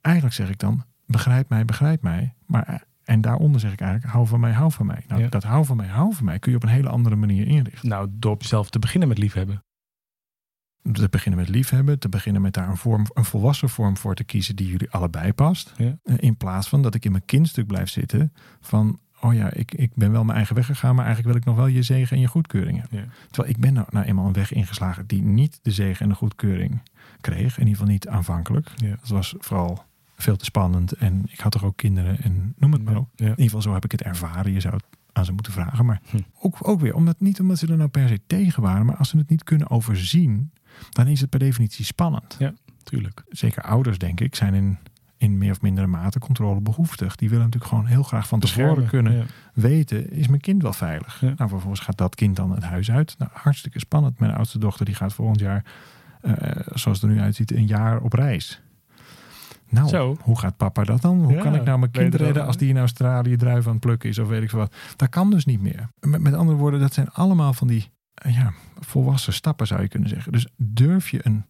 eigenlijk 0.00 0.34
zeg 0.36 0.50
ik 0.50 0.58
dan, 0.58 0.84
begrijp 1.06 1.48
mij, 1.48 1.64
begrijp 1.64 2.02
mij. 2.02 2.34
Maar, 2.46 2.62
eh, 2.66 2.74
en 3.04 3.20
daaronder 3.20 3.60
zeg 3.60 3.72
ik 3.72 3.80
eigenlijk, 3.80 4.12
hou 4.12 4.26
van 4.26 4.40
mij, 4.40 4.52
hou 4.52 4.72
van 4.72 4.86
mij. 4.86 5.04
Nou, 5.08 5.20
Ja. 5.22 5.28
dat 5.28 5.42
hou 5.42 5.64
van 5.64 5.76
mij, 5.76 5.86
hou 5.86 6.14
van 6.14 6.24
mij 6.24 6.38
kun 6.38 6.50
je 6.50 6.56
op 6.56 6.62
een 6.62 6.68
hele 6.68 6.88
andere 6.88 7.16
manier 7.16 7.46
inrichten. 7.46 7.88
Nou, 7.88 8.08
door 8.10 8.32
op 8.32 8.42
jezelf 8.42 8.70
te 8.70 8.78
beginnen 8.78 9.08
met 9.08 9.18
liefhebben. 9.18 9.62
Te 10.92 11.08
beginnen 11.08 11.40
met 11.40 11.48
liefhebben, 11.48 11.98
te 11.98 12.08
beginnen 12.08 12.42
met 12.42 12.54
daar 12.54 12.68
een, 12.68 12.76
vorm, 12.76 13.06
een 13.14 13.24
volwassen 13.24 13.68
vorm 13.68 13.96
voor 13.96 14.14
te 14.14 14.24
kiezen 14.24 14.56
die 14.56 14.66
jullie 14.68 14.90
allebei 14.90 15.32
past. 15.32 15.74
Ja. 15.76 15.98
Eh, 16.02 16.14
In 16.18 16.36
plaats 16.36 16.68
van 16.68 16.82
dat 16.82 16.94
ik 16.94 17.04
in 17.04 17.12
mijn 17.12 17.24
kindstuk 17.24 17.66
blijf 17.66 17.88
zitten 17.88 18.32
van, 18.60 19.00
oh 19.20 19.34
ja, 19.34 19.52
ik, 19.52 19.74
ik 19.74 19.90
ben 19.94 20.12
wel 20.12 20.24
mijn 20.24 20.36
eigen 20.36 20.54
weg 20.54 20.66
gegaan, 20.66 20.94
maar 20.94 21.04
eigenlijk 21.04 21.34
wil 21.34 21.42
ik 21.42 21.48
nog 21.48 21.56
wel 21.56 21.74
je 21.74 21.82
zegen 21.82 22.16
en 22.16 22.22
je 22.22 22.28
goedkeuring 22.28 22.80
hebben. 22.80 22.98
Ja. 22.98 23.06
Terwijl 23.30 23.54
ik 23.54 23.60
ben 23.60 23.72
nou, 23.72 23.86
nou 23.90 24.06
eenmaal 24.06 24.26
een 24.26 24.32
weg 24.32 24.52
ingeslagen 24.52 25.06
die 25.06 25.22
niet 25.22 25.58
de 25.62 25.70
zegen 25.70 26.02
en 26.02 26.08
de 26.08 26.14
goedkeuring 26.14 26.80
kreeg. 27.20 27.58
In 27.58 27.66
ieder 27.66 27.78
geval 27.78 27.92
niet 27.92 28.08
aanvankelijk. 28.08 28.70
Ja. 28.76 28.88
Dat 28.88 29.08
was 29.08 29.34
vooral 29.38 29.84
veel 30.16 30.36
te 30.36 30.44
spannend 30.44 30.92
en 30.92 31.22
ik 31.30 31.40
had 31.40 31.52
toch 31.52 31.64
ook 31.64 31.76
kinderen 31.76 32.22
en 32.22 32.54
noem 32.56 32.72
het 32.72 32.84
maar 32.84 32.96
op. 32.96 33.08
Ja. 33.14 33.24
In 33.24 33.30
ieder 33.30 33.44
geval 33.44 33.62
zo 33.62 33.72
heb 33.72 33.84
ik 33.84 33.92
het 33.92 34.02
ervaren. 34.02 34.52
Je 34.52 34.60
zou 34.60 34.74
het 34.74 34.84
aan 35.12 35.24
ze 35.24 35.32
moeten 35.32 35.52
vragen. 35.52 35.86
Maar 35.86 36.00
Hm. 36.10 36.16
ook, 36.40 36.68
ook 36.68 36.80
weer, 36.80 36.94
omdat, 36.94 37.20
niet 37.20 37.40
omdat 37.40 37.58
ze 37.58 37.66
er 37.66 37.76
nou 37.76 37.88
per 37.88 38.08
se 38.08 38.20
tegen 38.26 38.62
waren, 38.62 38.86
maar 38.86 38.96
als 38.96 39.08
ze 39.08 39.16
het 39.18 39.28
niet 39.28 39.44
kunnen 39.44 39.70
overzien, 39.70 40.50
dan 40.90 41.06
is 41.06 41.20
het 41.20 41.30
per 41.30 41.38
definitie 41.38 41.84
spannend. 41.84 42.38
Tuurlijk. 42.82 43.24
Zeker 43.28 43.62
ouders, 43.62 43.98
denk 43.98 44.20
ik, 44.20 44.34
zijn 44.34 44.54
in, 44.54 44.78
in 45.18 45.38
meer 45.38 45.50
of 45.50 45.60
mindere 45.62 45.86
mate 45.86 46.18
controlebehoeftig. 46.18 47.16
Die 47.16 47.28
willen 47.28 47.44
natuurlijk 47.44 47.70
gewoon 47.70 47.86
heel 47.86 48.02
graag 48.02 48.28
van 48.28 48.40
tevoren 48.40 48.74
Beschermen. 48.74 48.90
kunnen 48.90 49.16
Ja. 49.16 49.24
weten, 49.54 50.10
is 50.10 50.28
mijn 50.28 50.40
kind 50.40 50.62
wel 50.62 50.72
veilig? 50.72 51.20
Ja. 51.20 51.32
Nou, 51.36 51.48
vervolgens 51.50 51.80
gaat 51.80 51.98
dat 51.98 52.14
kind 52.14 52.36
dan 52.36 52.50
het 52.50 52.62
huis 52.64 52.90
uit. 52.90 53.14
Nou, 53.18 53.30
hartstikke 53.34 53.78
spannend. 53.78 54.18
Mijn 54.18 54.34
oudste 54.34 54.58
dochter 54.58 54.84
die 54.84 54.94
gaat 54.94 55.12
volgend 55.14 55.40
jaar, 55.40 55.64
eh, 56.20 56.32
zoals 56.74 57.00
het 57.00 57.10
er 57.10 57.16
nu 57.16 57.20
uitziet, 57.20 57.52
een 57.52 57.66
jaar 57.66 58.00
op 58.00 58.12
reis. 58.12 58.62
Nou, 59.70 59.88
Zo. 59.88 60.16
hoe 60.20 60.38
gaat 60.38 60.56
papa 60.56 60.84
dat 60.84 61.00
dan? 61.02 61.18
Hoe 61.24 61.32
Ja, 61.32 61.42
kan 61.42 61.54
ik 61.54 61.64
nou 61.64 61.78
mijn 61.78 61.90
kind 61.90 62.14
redden 62.14 62.46
als 62.46 62.56
die 62.56 62.68
in 62.68 62.78
Australië 62.78 63.36
druiven 63.36 63.66
aan 63.66 63.76
het 63.76 63.84
plukken 63.84 64.08
is 64.08 64.18
of 64.18 64.28
weet 64.28 64.42
ik 64.42 64.50
veel 64.50 64.58
wat? 64.58 64.74
Dat 64.96 65.08
kan 65.08 65.30
dus 65.30 65.44
niet 65.44 65.60
meer. 65.60 65.88
Met, 66.00 66.20
met 66.20 66.34
andere 66.34 66.58
woorden, 66.58 66.80
dat 66.80 66.92
zijn 66.94 67.10
allemaal 67.12 67.52
van 67.52 67.66
die 67.66 67.90
eh, 68.14 68.34
ja, 68.34 68.52
volwassen 68.78 69.32
stappen 69.32 69.66
zou 69.66 69.82
je 69.82 69.88
kunnen 69.88 70.08
zeggen. 70.08 70.32
Dus 70.32 70.46
durf 70.56 71.08
je 71.08 71.20
een 71.22 71.44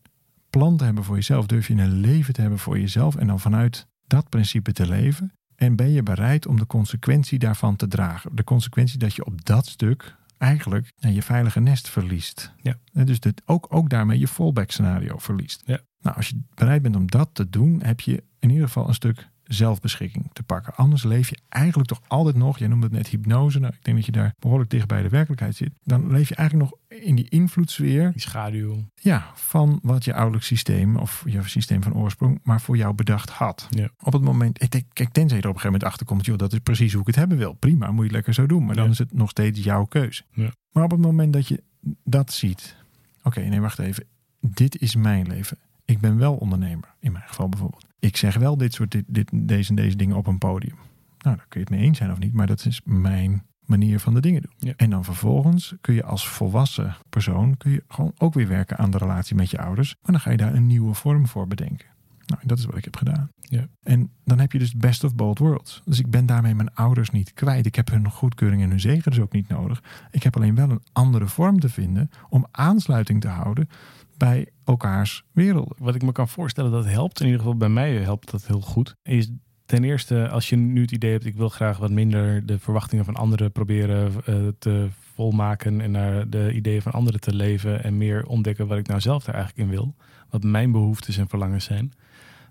plan 0.50 0.76
te 0.76 0.84
hebben 0.84 1.04
voor 1.04 1.14
jezelf, 1.14 1.46
durf 1.46 1.68
je 1.68 1.74
een 1.74 2.00
leven 2.00 2.34
te 2.34 2.40
hebben 2.40 2.58
voor 2.58 2.78
jezelf 2.78 3.16
en 3.16 3.26
dan 3.26 3.40
vanuit 3.40 3.86
dat 4.06 4.28
principe 4.28 4.72
te 4.72 4.88
leven. 4.88 5.32
En 5.54 5.76
ben 5.76 5.90
je 5.90 6.02
bereid 6.02 6.46
om 6.46 6.58
de 6.58 6.66
consequentie 6.66 7.38
daarvan 7.38 7.76
te 7.76 7.88
dragen? 7.88 8.36
De 8.36 8.44
consequentie 8.44 8.98
dat 8.98 9.14
je 9.14 9.24
op 9.24 9.44
dat 9.44 9.66
stuk 9.66 10.16
eigenlijk 10.38 10.92
je 10.96 11.22
veilige 11.22 11.60
nest 11.60 11.88
verliest. 11.88 12.52
Ja. 12.62 12.78
En 12.92 13.06
dus 13.06 13.20
dit, 13.20 13.42
ook, 13.44 13.66
ook 13.68 13.90
daarmee 13.90 14.18
je 14.18 14.28
fallback 14.28 14.70
scenario 14.70 15.18
verliest. 15.18 15.62
Ja. 15.64 15.80
Nou, 16.00 16.16
als 16.16 16.28
je 16.28 16.40
bereid 16.54 16.82
bent 16.82 16.96
om 16.96 17.06
dat 17.06 17.30
te 17.32 17.48
doen, 17.48 17.80
heb 17.82 18.00
je 18.00 18.24
in 18.38 18.50
ieder 18.50 18.66
geval 18.66 18.88
een 18.88 18.94
stuk 18.94 19.28
zelfbeschikking 19.48 20.30
te 20.32 20.42
pakken. 20.42 20.74
Anders 20.76 21.02
leef 21.04 21.28
je 21.28 21.38
eigenlijk 21.48 21.88
toch 21.88 22.00
altijd 22.06 22.36
nog, 22.36 22.58
jij 22.58 22.68
noemde 22.68 22.86
het 22.86 22.94
net 22.94 23.08
hypnose, 23.08 23.58
nou, 23.58 23.72
ik 23.74 23.84
denk 23.84 23.96
dat 23.96 24.06
je 24.06 24.12
daar 24.12 24.34
behoorlijk 24.38 24.70
dicht 24.70 24.86
bij 24.86 25.02
de 25.02 25.08
werkelijkheid 25.08 25.56
zit. 25.56 25.70
Dan 25.84 26.10
leef 26.10 26.28
je 26.28 26.34
eigenlijk 26.34 26.70
nog 26.70 27.00
in 27.00 27.14
die 27.14 27.28
invloedssfeer 27.28 28.12
Die 28.12 28.20
schaduw. 28.20 28.84
ja, 28.94 29.30
van 29.34 29.78
wat 29.82 30.04
je 30.04 30.14
ouderlijk 30.14 30.44
systeem 30.44 30.96
of 30.96 31.22
je 31.26 31.42
systeem 31.48 31.82
van 31.82 31.94
oorsprong 31.94 32.40
maar 32.42 32.60
voor 32.60 32.76
jou 32.76 32.94
bedacht 32.94 33.30
had. 33.30 33.66
Ja. 33.70 33.88
Op 34.02 34.12
het 34.12 34.22
moment, 34.22 34.62
ik 34.62 34.70
denk, 34.70 34.84
kijk, 34.92 35.08
tenzij 35.12 35.36
je 35.36 35.42
er 35.42 35.48
op 35.48 35.54
een 35.54 35.60
gegeven 35.60 35.72
moment 35.80 35.84
achter 35.84 36.06
komt, 36.06 36.26
joh, 36.26 36.38
dat 36.38 36.52
is 36.52 36.58
precies 36.58 36.92
hoe 36.92 37.00
ik 37.00 37.06
het 37.06 37.16
hebben 37.16 37.38
wil. 37.38 37.52
Prima, 37.52 37.86
moet 37.86 37.96
je 37.96 38.02
het 38.02 38.12
lekker 38.12 38.34
zo 38.34 38.46
doen. 38.46 38.64
Maar 38.64 38.74
dan 38.74 38.84
Ja. 38.84 38.90
is 38.90 38.98
het 38.98 39.12
nog 39.12 39.30
steeds 39.30 39.64
jouw 39.64 39.84
keuze. 39.84 40.22
Ja. 40.32 40.50
Maar 40.72 40.84
op 40.84 40.90
het 40.90 41.00
moment 41.00 41.32
dat 41.32 41.48
je 41.48 41.62
dat 42.04 42.32
ziet, 42.32 42.76
oké, 43.22 43.40
nee, 43.40 43.60
wacht 43.60 43.78
even. 43.78 44.04
Dit 44.40 44.80
is 44.80 44.96
mijn 44.96 45.26
leven. 45.26 45.58
Ik 45.84 46.00
ben 46.00 46.18
wel 46.18 46.34
ondernemer, 46.34 46.94
in 47.00 47.12
mijn 47.12 47.24
geval 47.28 47.48
bijvoorbeeld. 47.48 47.86
Ik 47.98 48.16
zeg 48.16 48.36
wel 48.36 48.56
dit 48.56 48.74
soort, 48.74 48.90
dit, 48.90 49.04
dit, 49.06 49.30
deze 49.32 49.68
en 49.68 49.76
deze 49.76 49.96
dingen 49.96 50.16
op 50.16 50.26
een 50.26 50.38
podium. 50.38 50.76
Nou, 51.18 51.36
daar 51.36 51.46
kun 51.48 51.60
je 51.60 51.66
het 51.66 51.70
mee 51.70 51.80
eens 51.80 51.98
zijn 51.98 52.10
of 52.10 52.18
niet, 52.18 52.32
maar 52.32 52.46
dat 52.46 52.64
is 52.64 52.80
mijn 52.84 53.42
manier 53.64 54.00
van 54.00 54.14
de 54.14 54.20
dingen 54.20 54.42
doen. 54.42 54.52
Ja. 54.58 54.72
En 54.76 54.90
dan 54.90 55.04
vervolgens 55.04 55.74
kun 55.80 55.94
je 55.94 56.04
als 56.04 56.28
volwassen 56.28 56.96
persoon 57.08 57.56
kun 57.56 57.70
je 57.70 57.84
gewoon 57.88 58.12
ook 58.18 58.34
weer 58.34 58.48
werken 58.48 58.78
aan 58.78 58.90
de 58.90 58.98
relatie 58.98 59.36
met 59.36 59.50
je 59.50 59.58
ouders. 59.58 59.96
Maar 60.02 60.12
dan 60.12 60.20
ga 60.20 60.30
je 60.30 60.36
daar 60.36 60.54
een 60.54 60.66
nieuwe 60.66 60.94
vorm 60.94 61.26
voor 61.26 61.46
bedenken. 61.46 61.86
Nou, 62.26 62.40
en 62.40 62.48
dat 62.48 62.58
is 62.58 62.64
wat 62.64 62.76
ik 62.76 62.84
heb 62.84 62.96
gedaan. 62.96 63.30
Ja. 63.40 63.68
En 63.82 64.10
dan 64.24 64.38
heb 64.38 64.52
je 64.52 64.58
dus 64.58 64.74
best 64.74 65.04
of 65.04 65.14
both 65.14 65.38
worlds. 65.38 65.82
Dus 65.84 65.98
ik 65.98 66.10
ben 66.10 66.26
daarmee 66.26 66.54
mijn 66.54 66.74
ouders 66.74 67.10
niet 67.10 67.32
kwijt. 67.32 67.66
Ik 67.66 67.74
heb 67.74 67.90
hun 67.90 68.10
goedkeuring 68.10 68.62
en 68.62 68.70
hun 68.70 68.80
zegen 68.80 69.10
dus 69.10 69.20
ook 69.20 69.32
niet 69.32 69.48
nodig. 69.48 69.82
Ik 70.10 70.22
heb 70.22 70.36
alleen 70.36 70.54
wel 70.54 70.70
een 70.70 70.82
andere 70.92 71.26
vorm 71.26 71.60
te 71.60 71.68
vinden 71.68 72.10
om 72.28 72.46
aansluiting 72.50 73.20
te 73.20 73.28
houden 73.28 73.68
bij 74.18 74.48
elkaars 74.64 75.24
werelden. 75.32 75.76
Wat 75.78 75.94
ik 75.94 76.02
me 76.02 76.12
kan 76.12 76.28
voorstellen 76.28 76.70
dat 76.70 76.86
helpt, 76.86 77.20
in 77.20 77.26
ieder 77.26 77.40
geval 77.40 77.56
bij 77.56 77.68
mij 77.68 77.94
helpt 77.94 78.30
dat 78.30 78.46
heel 78.46 78.60
goed, 78.60 78.94
is 79.02 79.30
ten 79.68 79.84
eerste 79.84 80.28
als 80.28 80.48
je 80.48 80.56
nu 80.56 80.80
het 80.80 80.90
idee 80.90 81.12
hebt, 81.12 81.24
ik 81.24 81.36
wil 81.36 81.48
graag 81.48 81.78
wat 81.78 81.90
minder 81.90 82.46
de 82.46 82.58
verwachtingen 82.58 83.04
van 83.04 83.16
anderen 83.16 83.52
proberen 83.52 84.12
eh, 84.24 84.34
te 84.58 84.88
volmaken 85.14 85.80
en 85.80 85.90
naar 85.90 86.30
de 86.30 86.52
ideeën 86.52 86.82
van 86.82 86.92
anderen 86.92 87.20
te 87.20 87.34
leven 87.34 87.84
en 87.84 87.96
meer 87.96 88.26
ontdekken 88.26 88.66
wat 88.66 88.78
ik 88.78 88.86
nou 88.86 89.00
zelf 89.00 89.24
daar 89.24 89.34
eigenlijk 89.34 89.68
in 89.68 89.74
wil, 89.76 89.94
wat 90.30 90.42
mijn 90.42 90.72
behoeftes 90.72 91.16
en 91.16 91.28
verlangens 91.28 91.64
zijn. 91.64 91.92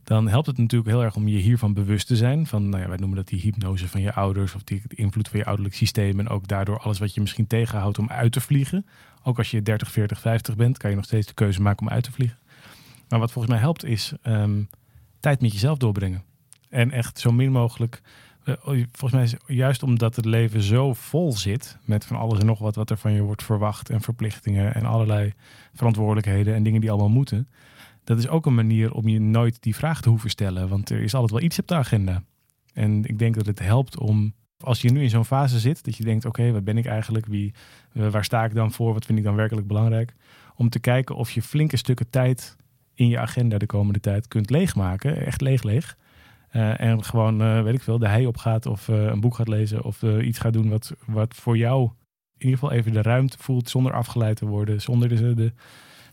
Dan 0.08 0.28
helpt 0.28 0.48
het 0.48 0.58
natuurlijk 0.58 0.90
heel 0.90 1.04
erg 1.04 1.16
om 1.16 1.28
je 1.28 1.38
hiervan 1.38 1.74
bewust 1.74 2.08
te 2.08 2.16
zijn. 2.16 2.46
Van, 2.46 2.70
nou 2.70 2.82
ja, 2.82 2.88
wij 2.88 2.98
noemen 2.98 3.18
dat 3.18 3.28
die 3.28 3.40
hypnose 3.42 3.88
van 3.88 4.02
je 4.02 4.14
ouders 4.14 4.56
of 4.56 4.64
die 4.64 4.82
invloed 4.88 5.28
van 5.28 5.40
je 5.40 5.46
ouderlijk 5.46 5.76
systeem. 5.76 6.20
En 6.20 6.30
ook 6.30 6.48
daardoor 6.48 6.80
alles 6.80 7.00
wat 7.00 7.14
je 7.14 7.22
misschien 7.22 7.48
tegenhoudt 7.48 8.00
om 8.00 8.10
uit 8.10 8.32
te 8.32 8.42
vliegen. 8.42 8.86
Ook 9.24 9.38
als 9.38 9.52
je 9.52 9.62
30, 9.62 9.92
40, 9.92 10.20
50 10.20 10.56
bent, 10.56 10.78
kan 10.78 10.90
je 10.90 10.96
nog 10.96 11.06
steeds 11.06 11.28
de 11.28 11.34
keuze 11.34 11.62
maken 11.62 11.88
om 11.88 11.94
uit 11.94 12.04
te 12.04 12.12
vliegen. 12.12 12.38
Maar 13.10 13.20
wat 13.20 13.32
volgens 13.32 13.54
mij 13.54 13.64
helpt 13.64 13.84
is 13.84 14.14
ehm, 14.22 14.64
tijd 15.20 15.42
met 15.42 15.52
jezelf 15.52 15.78
doorbrengen. 15.78 16.24
En 16.70 16.92
echt 16.92 17.20
zo 17.20 17.32
min 17.32 17.52
mogelijk. 17.52 18.02
eh, 18.44 18.56
volgens 18.92 19.12
mij 19.12 19.24
is 19.24 19.36
juist 19.48 19.84
omdat 19.84 20.16
het 20.16 20.26
leven 20.26 20.62
zo 20.62 20.94
vol 20.94 21.34
zit 21.34 21.78
met 21.86 22.06
van 22.06 22.18
alles 22.18 22.40
en 22.40 22.46
nog 22.46 22.60
wat 22.60 22.76
wat 22.76 22.90
er 22.90 22.98
van 22.98 23.12
je 23.12 23.22
wordt 23.22 23.44
verwacht 23.44 23.90
en 23.90 24.02
verplichtingen 24.02 24.74
en 24.74 24.86
allerlei 24.86 25.34
verantwoordelijkheden 25.74 26.56
en 26.56 26.64
dingen 26.64 26.82
die 26.82 26.90
allemaal 26.90 27.10
moeten. 27.10 27.48
Dat 28.08 28.18
is 28.18 28.28
ook 28.28 28.46
een 28.46 28.56
manier 28.56 28.94
om 28.94 29.08
je 29.08 29.20
nooit 29.20 29.62
die 29.62 29.76
vraag 29.76 30.02
te 30.02 30.10
hoeven 30.10 30.30
stellen, 30.30 30.68
want 30.68 30.90
er 30.90 31.02
is 31.02 31.14
altijd 31.14 31.32
wel 31.32 31.42
iets 31.42 31.60
op 31.60 31.68
de 31.68 31.76
agenda. 31.76 32.24
En 32.74 33.06
ik 33.06 33.20
denk 33.20 33.36
dat 33.36 33.46
het 33.46 33.60
helpt 33.60 33.98
om, 33.98 34.34
als 34.60 34.82
je 34.82 34.92
nu 34.92 35.02
in 35.02 35.10
zo'n 35.10 35.26
fase 35.26 35.60
zit, 35.60 35.86
dat 35.86 35.98
je 35.98 36.04
denkt: 36.04 36.26
oké, 36.26 36.52
wat 36.52 36.64
ben 36.64 36.78
ik 36.78 36.86
eigenlijk? 36.86 37.26
Wie, 37.26 37.54
waar 37.92 38.24
sta 38.24 38.46
ik 38.46 38.54
dan 38.54 38.72
voor? 38.72 38.94
Wat 38.94 39.06
vind 39.06 39.18
ik 39.18 39.24
dan 39.24 39.36
werkelijk 39.36 39.68
belangrijk? 39.68 40.16
Om 40.56 40.70
te 40.70 40.80
kijken 40.80 41.16
of 41.16 41.32
je 41.32 41.42
flinke 41.42 41.78
stukken 41.78 42.10
tijd 42.10 42.56
in 42.94 43.08
je 43.08 43.20
agenda 43.20 43.58
de 43.58 43.66
komende 43.66 44.00
tijd 44.00 44.28
kunt 44.28 44.50
leegmaken. 44.50 45.26
Echt 45.26 45.42
leeg, 45.42 45.64
leeg. 45.64 45.98
Eh, 46.50 46.80
en 46.80 47.04
gewoon, 47.04 47.42
eh, 47.42 47.64
weet 47.64 47.74
ik 47.74 47.82
veel, 47.82 48.00
de 48.00 48.08
hei 48.08 48.28
opgaat 48.28 48.66
of 48.66 48.90
eh, 48.90 49.06
een 49.06 49.20
boek 49.20 49.36
gaat 49.36 49.48
lezen 49.48 49.84
of 49.84 50.04
iets 50.04 50.40
gaat 50.40 50.54
doen 50.54 50.70
wat, 50.70 50.94
wat 51.06 51.36
voor 51.36 51.58
jou 51.58 51.90
in 52.38 52.46
ieder 52.46 52.60
geval 52.60 52.76
even 52.76 52.92
de 52.92 53.02
ruimte 53.02 53.38
voelt 53.40 53.70
zonder 53.70 53.94
afgeleid 53.94 54.38
te 54.38 54.46
worden, 54.46 54.82
zonder 54.82 55.10
de, 55.10 55.16
de, 55.16 55.34
de 55.36 55.54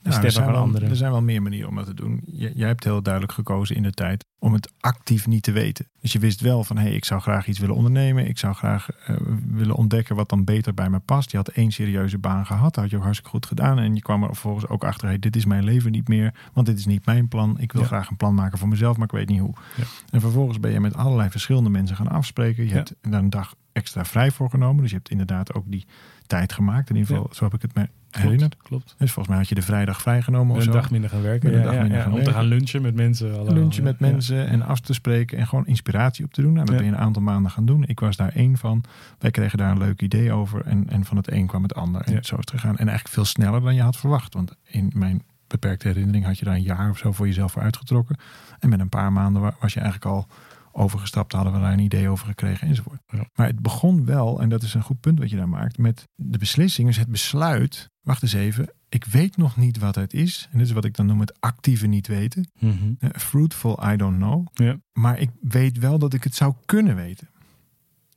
Nou, 0.04 0.16
er, 0.24 0.30
stemmen 0.30 0.32
zijn 0.32 0.44
van 0.44 0.54
wel, 0.54 0.62
anderen. 0.62 0.88
er 0.90 0.96
zijn 0.96 1.10
wel 1.10 1.22
meer 1.22 1.42
manieren 1.42 1.68
om 1.68 1.76
dat 1.76 1.86
te 1.86 1.94
doen. 1.94 2.20
J- 2.26 2.50
jij 2.54 2.66
hebt 2.66 2.84
heel 2.84 3.02
duidelijk 3.02 3.32
gekozen 3.32 3.76
in 3.76 3.82
de 3.82 3.90
tijd 3.92 4.24
om 4.38 4.52
het 4.52 4.72
actief 4.80 5.26
niet 5.26 5.42
te 5.42 5.52
weten. 5.52 5.88
Dus 6.00 6.12
je 6.12 6.18
wist 6.18 6.40
wel 6.40 6.64
van, 6.64 6.76
hé, 6.76 6.82
hey, 6.82 6.92
ik 6.94 7.04
zou 7.04 7.20
graag 7.20 7.46
iets 7.48 7.58
willen 7.58 7.74
ondernemen. 7.74 8.28
Ik 8.28 8.38
zou 8.38 8.54
graag 8.54 8.88
eh, 9.06 9.16
willen 9.48 9.74
ontdekken 9.74 10.16
wat 10.16 10.28
dan 10.28 10.44
beter 10.44 10.74
bij 10.74 10.90
me 10.90 10.98
past. 10.98 11.30
Je 11.30 11.36
had 11.36 11.48
één 11.48 11.70
serieuze 11.72 12.18
baan 12.18 12.46
gehad, 12.46 12.74
dat 12.74 12.82
had 12.82 12.90
je 12.90 12.96
ook 12.96 13.02
hartstikke 13.02 13.30
goed 13.32 13.46
gedaan. 13.46 13.78
En 13.78 13.94
je 13.94 14.00
kwam 14.02 14.22
er 14.22 14.28
vervolgens 14.28 14.68
ook 14.68 14.84
achter, 14.84 15.08
hey, 15.08 15.18
dit 15.18 15.36
is 15.36 15.44
mijn 15.44 15.64
leven 15.64 15.92
niet 15.92 16.08
meer. 16.08 16.34
Want 16.52 16.66
dit 16.66 16.78
is 16.78 16.86
niet 16.86 17.06
mijn 17.06 17.28
plan. 17.28 17.58
Ik 17.58 17.72
wil 17.72 17.80
Ja. 17.80 17.86
graag 17.86 18.08
een 18.10 18.16
plan 18.16 18.34
maken 18.34 18.58
voor 18.58 18.68
mezelf, 18.68 18.96
maar 18.96 19.06
ik 19.06 19.12
weet 19.12 19.28
niet 19.28 19.40
hoe. 19.40 19.54
Ja. 19.76 19.84
En 20.10 20.20
vervolgens 20.20 20.60
ben 20.60 20.70
je 20.72 20.80
met 20.80 20.96
allerlei 20.96 21.30
verschillende 21.30 21.70
mensen 21.70 21.96
gaan 21.96 22.08
afspreken. 22.08 22.62
Je 22.64 22.68
Ja. 22.68 22.74
hebt 22.76 22.94
daar 23.02 23.20
een 23.22 23.30
dag 23.30 23.54
extra 23.74 24.04
vrij 24.04 24.30
voor 24.30 24.50
genomen. 24.50 24.80
Dus 24.82 24.90
je 24.90 24.96
hebt 24.96 25.10
inderdaad 25.10 25.54
ook 25.54 25.64
die 25.66 25.86
tijd 26.26 26.52
gemaakt. 26.52 26.90
In 26.90 26.96
ieder 26.96 27.14
geval, 27.16 27.30
zo 27.34 27.44
heb 27.44 27.54
ik 27.54 27.62
het 27.62 27.74
me 27.74 27.88
herinnerd. 28.10 28.56
Klopt. 28.56 28.94
Dus 28.98 29.12
volgens 29.12 29.28
mij 29.28 29.36
had 29.36 29.48
je 29.48 29.54
de 29.54 29.62
vrijdag 29.62 30.00
vrijgenomen 30.00 30.50
of 30.52 30.56
Een 30.56 30.62
zo. 30.64 30.72
dag 30.72 30.90
minder 30.90 31.10
gaan 31.10 31.22
werken. 31.22 31.52
Een 31.52 31.58
Ja, 31.58 31.64
dag 31.64 31.80
minder 31.80 32.00
gaan 32.02 32.12
om 32.12 32.22
te 32.22 32.30
gaan 32.32 32.44
lunchen 32.44 32.82
met 32.82 32.94
mensen. 32.94 33.34
allemaal. 33.34 33.54
lunchen 33.54 33.84
met 33.84 34.00
mensen 34.00 34.46
en 34.48 34.62
af 34.62 34.80
te 34.80 34.92
spreken 34.92 35.38
en 35.38 35.46
gewoon 35.46 35.66
inspiratie 35.66 36.24
op 36.24 36.32
te 36.32 36.42
doen. 36.42 36.52
Nou, 36.52 36.66
dat 36.66 36.76
ben 36.76 36.84
je 36.84 36.90
een 36.90 36.98
aantal 36.98 37.22
maanden 37.22 37.50
gaan 37.50 37.64
doen. 37.66 37.84
Ik 37.86 38.00
was 38.00 38.16
daar 38.16 38.32
één 38.32 38.56
van. 38.58 38.84
Wij 39.18 39.30
kregen 39.30 39.58
daar 39.58 39.70
een 39.70 39.78
leuk 39.78 40.02
idee 40.02 40.32
over 40.32 40.64
en, 40.64 40.88
en 40.90 41.04
van 41.04 41.16
het 41.16 41.30
een 41.32 41.46
kwam 41.46 41.62
het 41.62 41.74
ander. 41.74 42.00
En 42.00 42.12
zo 42.12 42.34
is 42.34 42.40
het 42.40 42.50
gegaan. 42.50 42.70
En 42.76 42.88
eigenlijk 42.88 43.08
veel 43.08 43.24
sneller 43.24 43.60
dan 43.60 43.74
je 43.74 43.82
had 43.82 43.96
verwacht. 43.96 44.34
Want 44.34 44.54
in 44.64 44.92
mijn 44.94 45.22
beperkte 45.46 45.88
herinnering 45.88 46.24
had 46.24 46.38
je 46.38 46.44
daar 46.44 46.54
een 46.54 46.62
jaar 46.62 46.90
of 46.90 46.98
zo 46.98 47.12
voor 47.12 47.26
jezelf 47.26 47.52
voor 47.52 47.62
uitgetrokken. 47.62 48.16
En 48.58 48.68
met 48.68 48.80
een 48.80 48.88
paar 48.88 49.12
maanden 49.12 49.42
wa- 49.42 49.54
was 49.60 49.72
je 49.72 49.80
eigenlijk 49.80 50.10
al 50.14 50.26
overgestapt, 50.74 51.32
hadden 51.32 51.52
we 51.52 51.58
daar 51.58 51.72
een 51.72 51.78
idee 51.78 52.08
over 52.08 52.26
gekregen 52.26 52.68
enzovoort. 52.68 53.00
Ja. 53.06 53.28
Maar 53.34 53.46
het 53.46 53.60
begon 53.60 54.04
wel, 54.04 54.40
en 54.40 54.48
dat 54.48 54.62
is 54.62 54.74
een 54.74 54.82
goed 54.82 55.00
punt 55.00 55.18
wat 55.18 55.30
je 55.30 55.36
daar 55.36 55.48
maakt, 55.48 55.78
met 55.78 56.08
de 56.14 56.38
beslissing, 56.38 56.86
dus 56.86 56.96
het 56.96 57.08
besluit. 57.08 57.90
Wacht 58.00 58.22
eens 58.22 58.32
even, 58.32 58.68
ik 58.88 59.04
weet 59.04 59.36
nog 59.36 59.56
niet 59.56 59.78
wat 59.78 59.94
het 59.94 60.14
is. 60.14 60.48
En 60.52 60.58
dit 60.58 60.66
is 60.66 60.72
wat 60.72 60.84
ik 60.84 60.94
dan 60.94 61.06
noem 61.06 61.20
het 61.20 61.40
actieve 61.40 61.86
niet 61.86 62.06
weten. 62.06 62.50
Mhm. 62.58 62.92
Eh, 62.98 63.10
fruitful 63.12 63.92
I 63.92 63.96
don't 63.96 64.16
know. 64.16 64.46
Ja. 64.52 64.76
Maar 64.92 65.18
ik 65.18 65.30
weet 65.40 65.78
wel 65.78 65.98
dat 65.98 66.14
ik 66.14 66.24
het 66.24 66.34
zou 66.34 66.54
kunnen 66.64 66.96
weten. 66.96 67.28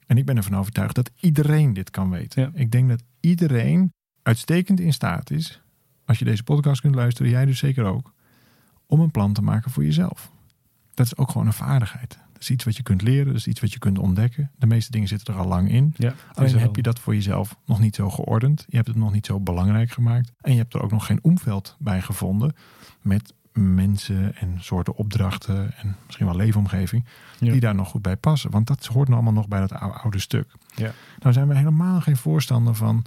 En 0.05 0.17
ik 0.17 0.25
ben 0.25 0.37
ervan 0.37 0.57
overtuigd 0.57 0.95
dat 0.95 1.11
iedereen 1.19 1.73
dit 1.73 1.89
kan 1.89 2.09
weten. 2.09 2.41
Ja. 2.41 2.51
Ik 2.53 2.71
denk 2.71 2.89
dat 2.89 3.03
iedereen 3.19 3.93
uitstekend 4.21 4.79
in 4.79 4.93
staat 4.93 5.31
is, 5.31 5.61
als 6.05 6.19
je 6.19 6.25
deze 6.25 6.43
podcast 6.43 6.81
kunt 6.81 6.95
luisteren, 6.95 7.31
jij 7.31 7.45
dus 7.45 7.59
zeker 7.59 7.85
ook, 7.85 8.13
om 8.85 8.99
een 8.99 9.11
plan 9.11 9.33
te 9.33 9.41
maken 9.41 9.71
voor 9.71 9.83
jezelf. 9.83 10.31
Dat 10.93 11.05
is 11.05 11.17
ook 11.17 11.31
gewoon 11.31 11.47
een 11.47 11.53
vaardigheid. 11.53 12.17
Dat 12.37 12.45
is 12.49 12.55
iets 12.55 12.63
wat 12.63 12.77
je 12.77 12.83
kunt 12.83 13.01
leren, 13.01 13.25
dat 13.25 13.35
is 13.35 13.47
iets 13.47 13.59
wat 13.59 13.73
je 13.73 13.79
kunt 13.79 13.99
ontdekken. 13.99 14.51
De 14.57 14.67
meeste 14.67 14.91
dingen 14.91 15.07
zitten 15.07 15.33
er 15.33 15.39
al 15.39 15.47
lang 15.47 15.69
in. 15.71 15.93
Ja, 15.97 16.13
Alleen 16.33 16.57
heb 16.59 16.75
je 16.75 16.81
dat 16.81 16.99
voor 16.99 17.13
jezelf 17.15 17.57
nog 17.65 17.79
niet 17.79 17.95
zo 17.95 18.09
geordend. 18.09 18.65
Je 18.67 18.75
hebt 18.75 18.87
het 18.87 18.97
nog 18.97 19.11
niet 19.13 19.25
zo 19.25 19.39
belangrijk 19.39 19.91
gemaakt. 19.91 20.31
En 20.41 20.51
je 20.51 20.57
hebt 20.57 20.73
er 20.73 20.81
ook 20.81 20.91
nog 20.91 21.05
geen 21.05 21.19
omveld 21.21 21.75
bij 21.79 22.01
gevonden. 22.01 22.55
Met 23.01 23.33
mensen 23.53 24.35
en 24.35 24.57
soorten 24.59 24.95
opdrachten 24.95 25.73
en 25.77 25.95
misschien 26.05 26.25
wel 26.25 26.35
leefomgeving. 26.35 27.05
Ja. 27.39 27.51
Die 27.51 27.59
daar 27.61 27.75
nog 27.75 27.87
goed 27.89 28.01
bij 28.01 28.17
passen. 28.17 28.51
Want 28.51 28.67
dat 28.67 28.85
hoort 28.85 29.07
nou 29.07 29.21
allemaal 29.21 29.41
nog 29.41 29.47
bij 29.47 29.59
dat 29.59 29.71
ou- 29.73 29.91
oude 29.93 30.19
stuk. 30.19 30.51
Ja. 30.75 30.91
Nou 31.19 31.33
zijn 31.33 31.47
we 31.47 31.55
helemaal 31.57 32.01
geen 32.01 32.17
voorstander 32.17 32.75
van 32.75 33.05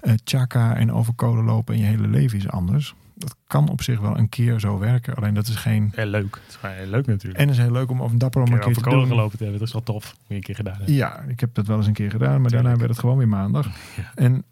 eh 0.00 0.14
chaka 0.24 0.76
en 0.76 0.92
over 0.92 1.14
kolen 1.14 1.44
lopen 1.44 1.74
en 1.74 1.80
je 1.80 1.86
hele 1.86 2.08
leven 2.08 2.38
is 2.38 2.48
anders. 2.48 2.94
Dat 3.18 3.36
kan 3.46 3.68
op 3.68 3.82
zich 3.82 4.00
wel 4.00 4.18
een 4.18 4.28
keer 4.28 4.60
zo 4.60 4.78
werken. 4.78 5.14
Alleen 5.14 5.34
dat 5.34 5.46
is 5.46 5.54
geen... 5.54 5.92
Heel 5.94 6.06
leuk. 6.06 6.34
Het 6.34 6.48
is 6.48 6.54
gewoon 6.54 6.74
heel 6.74 6.86
leuk 6.86 7.06
natuurlijk. 7.06 7.40
En 7.40 7.48
het 7.48 7.56
is 7.56 7.62
heel 7.62 7.72
leuk 7.72 7.90
om 7.90 8.00
of 8.00 8.12
een 8.12 8.18
dapper 8.18 8.42
om 8.42 8.52
een 8.52 8.60
keer 8.60 8.74
te 8.74 8.78
over 8.78 8.90
doen. 8.90 9.06
gelopen 9.06 9.36
te 9.38 9.42
hebben. 9.42 9.58
Dat 9.58 9.68
is 9.68 9.74
wel 9.74 9.82
tof. 9.82 10.16
Een 10.28 10.40
keer 10.40 10.54
gedaan. 10.54 10.78
Ja, 10.84 11.20
ik 11.20 11.40
heb 11.40 11.54
dat 11.54 11.66
wel 11.66 11.76
eens 11.76 11.86
een 11.86 11.92
keer 11.92 12.10
gedaan, 12.10 12.40
maar 12.40 12.50
daarna 12.50 12.76
werd 12.76 12.90
het 12.90 12.98
gewoon 12.98 13.16
weer 13.16 13.28
maandag. 13.28 13.66
Ja. 13.96 14.12
En, 14.14 14.44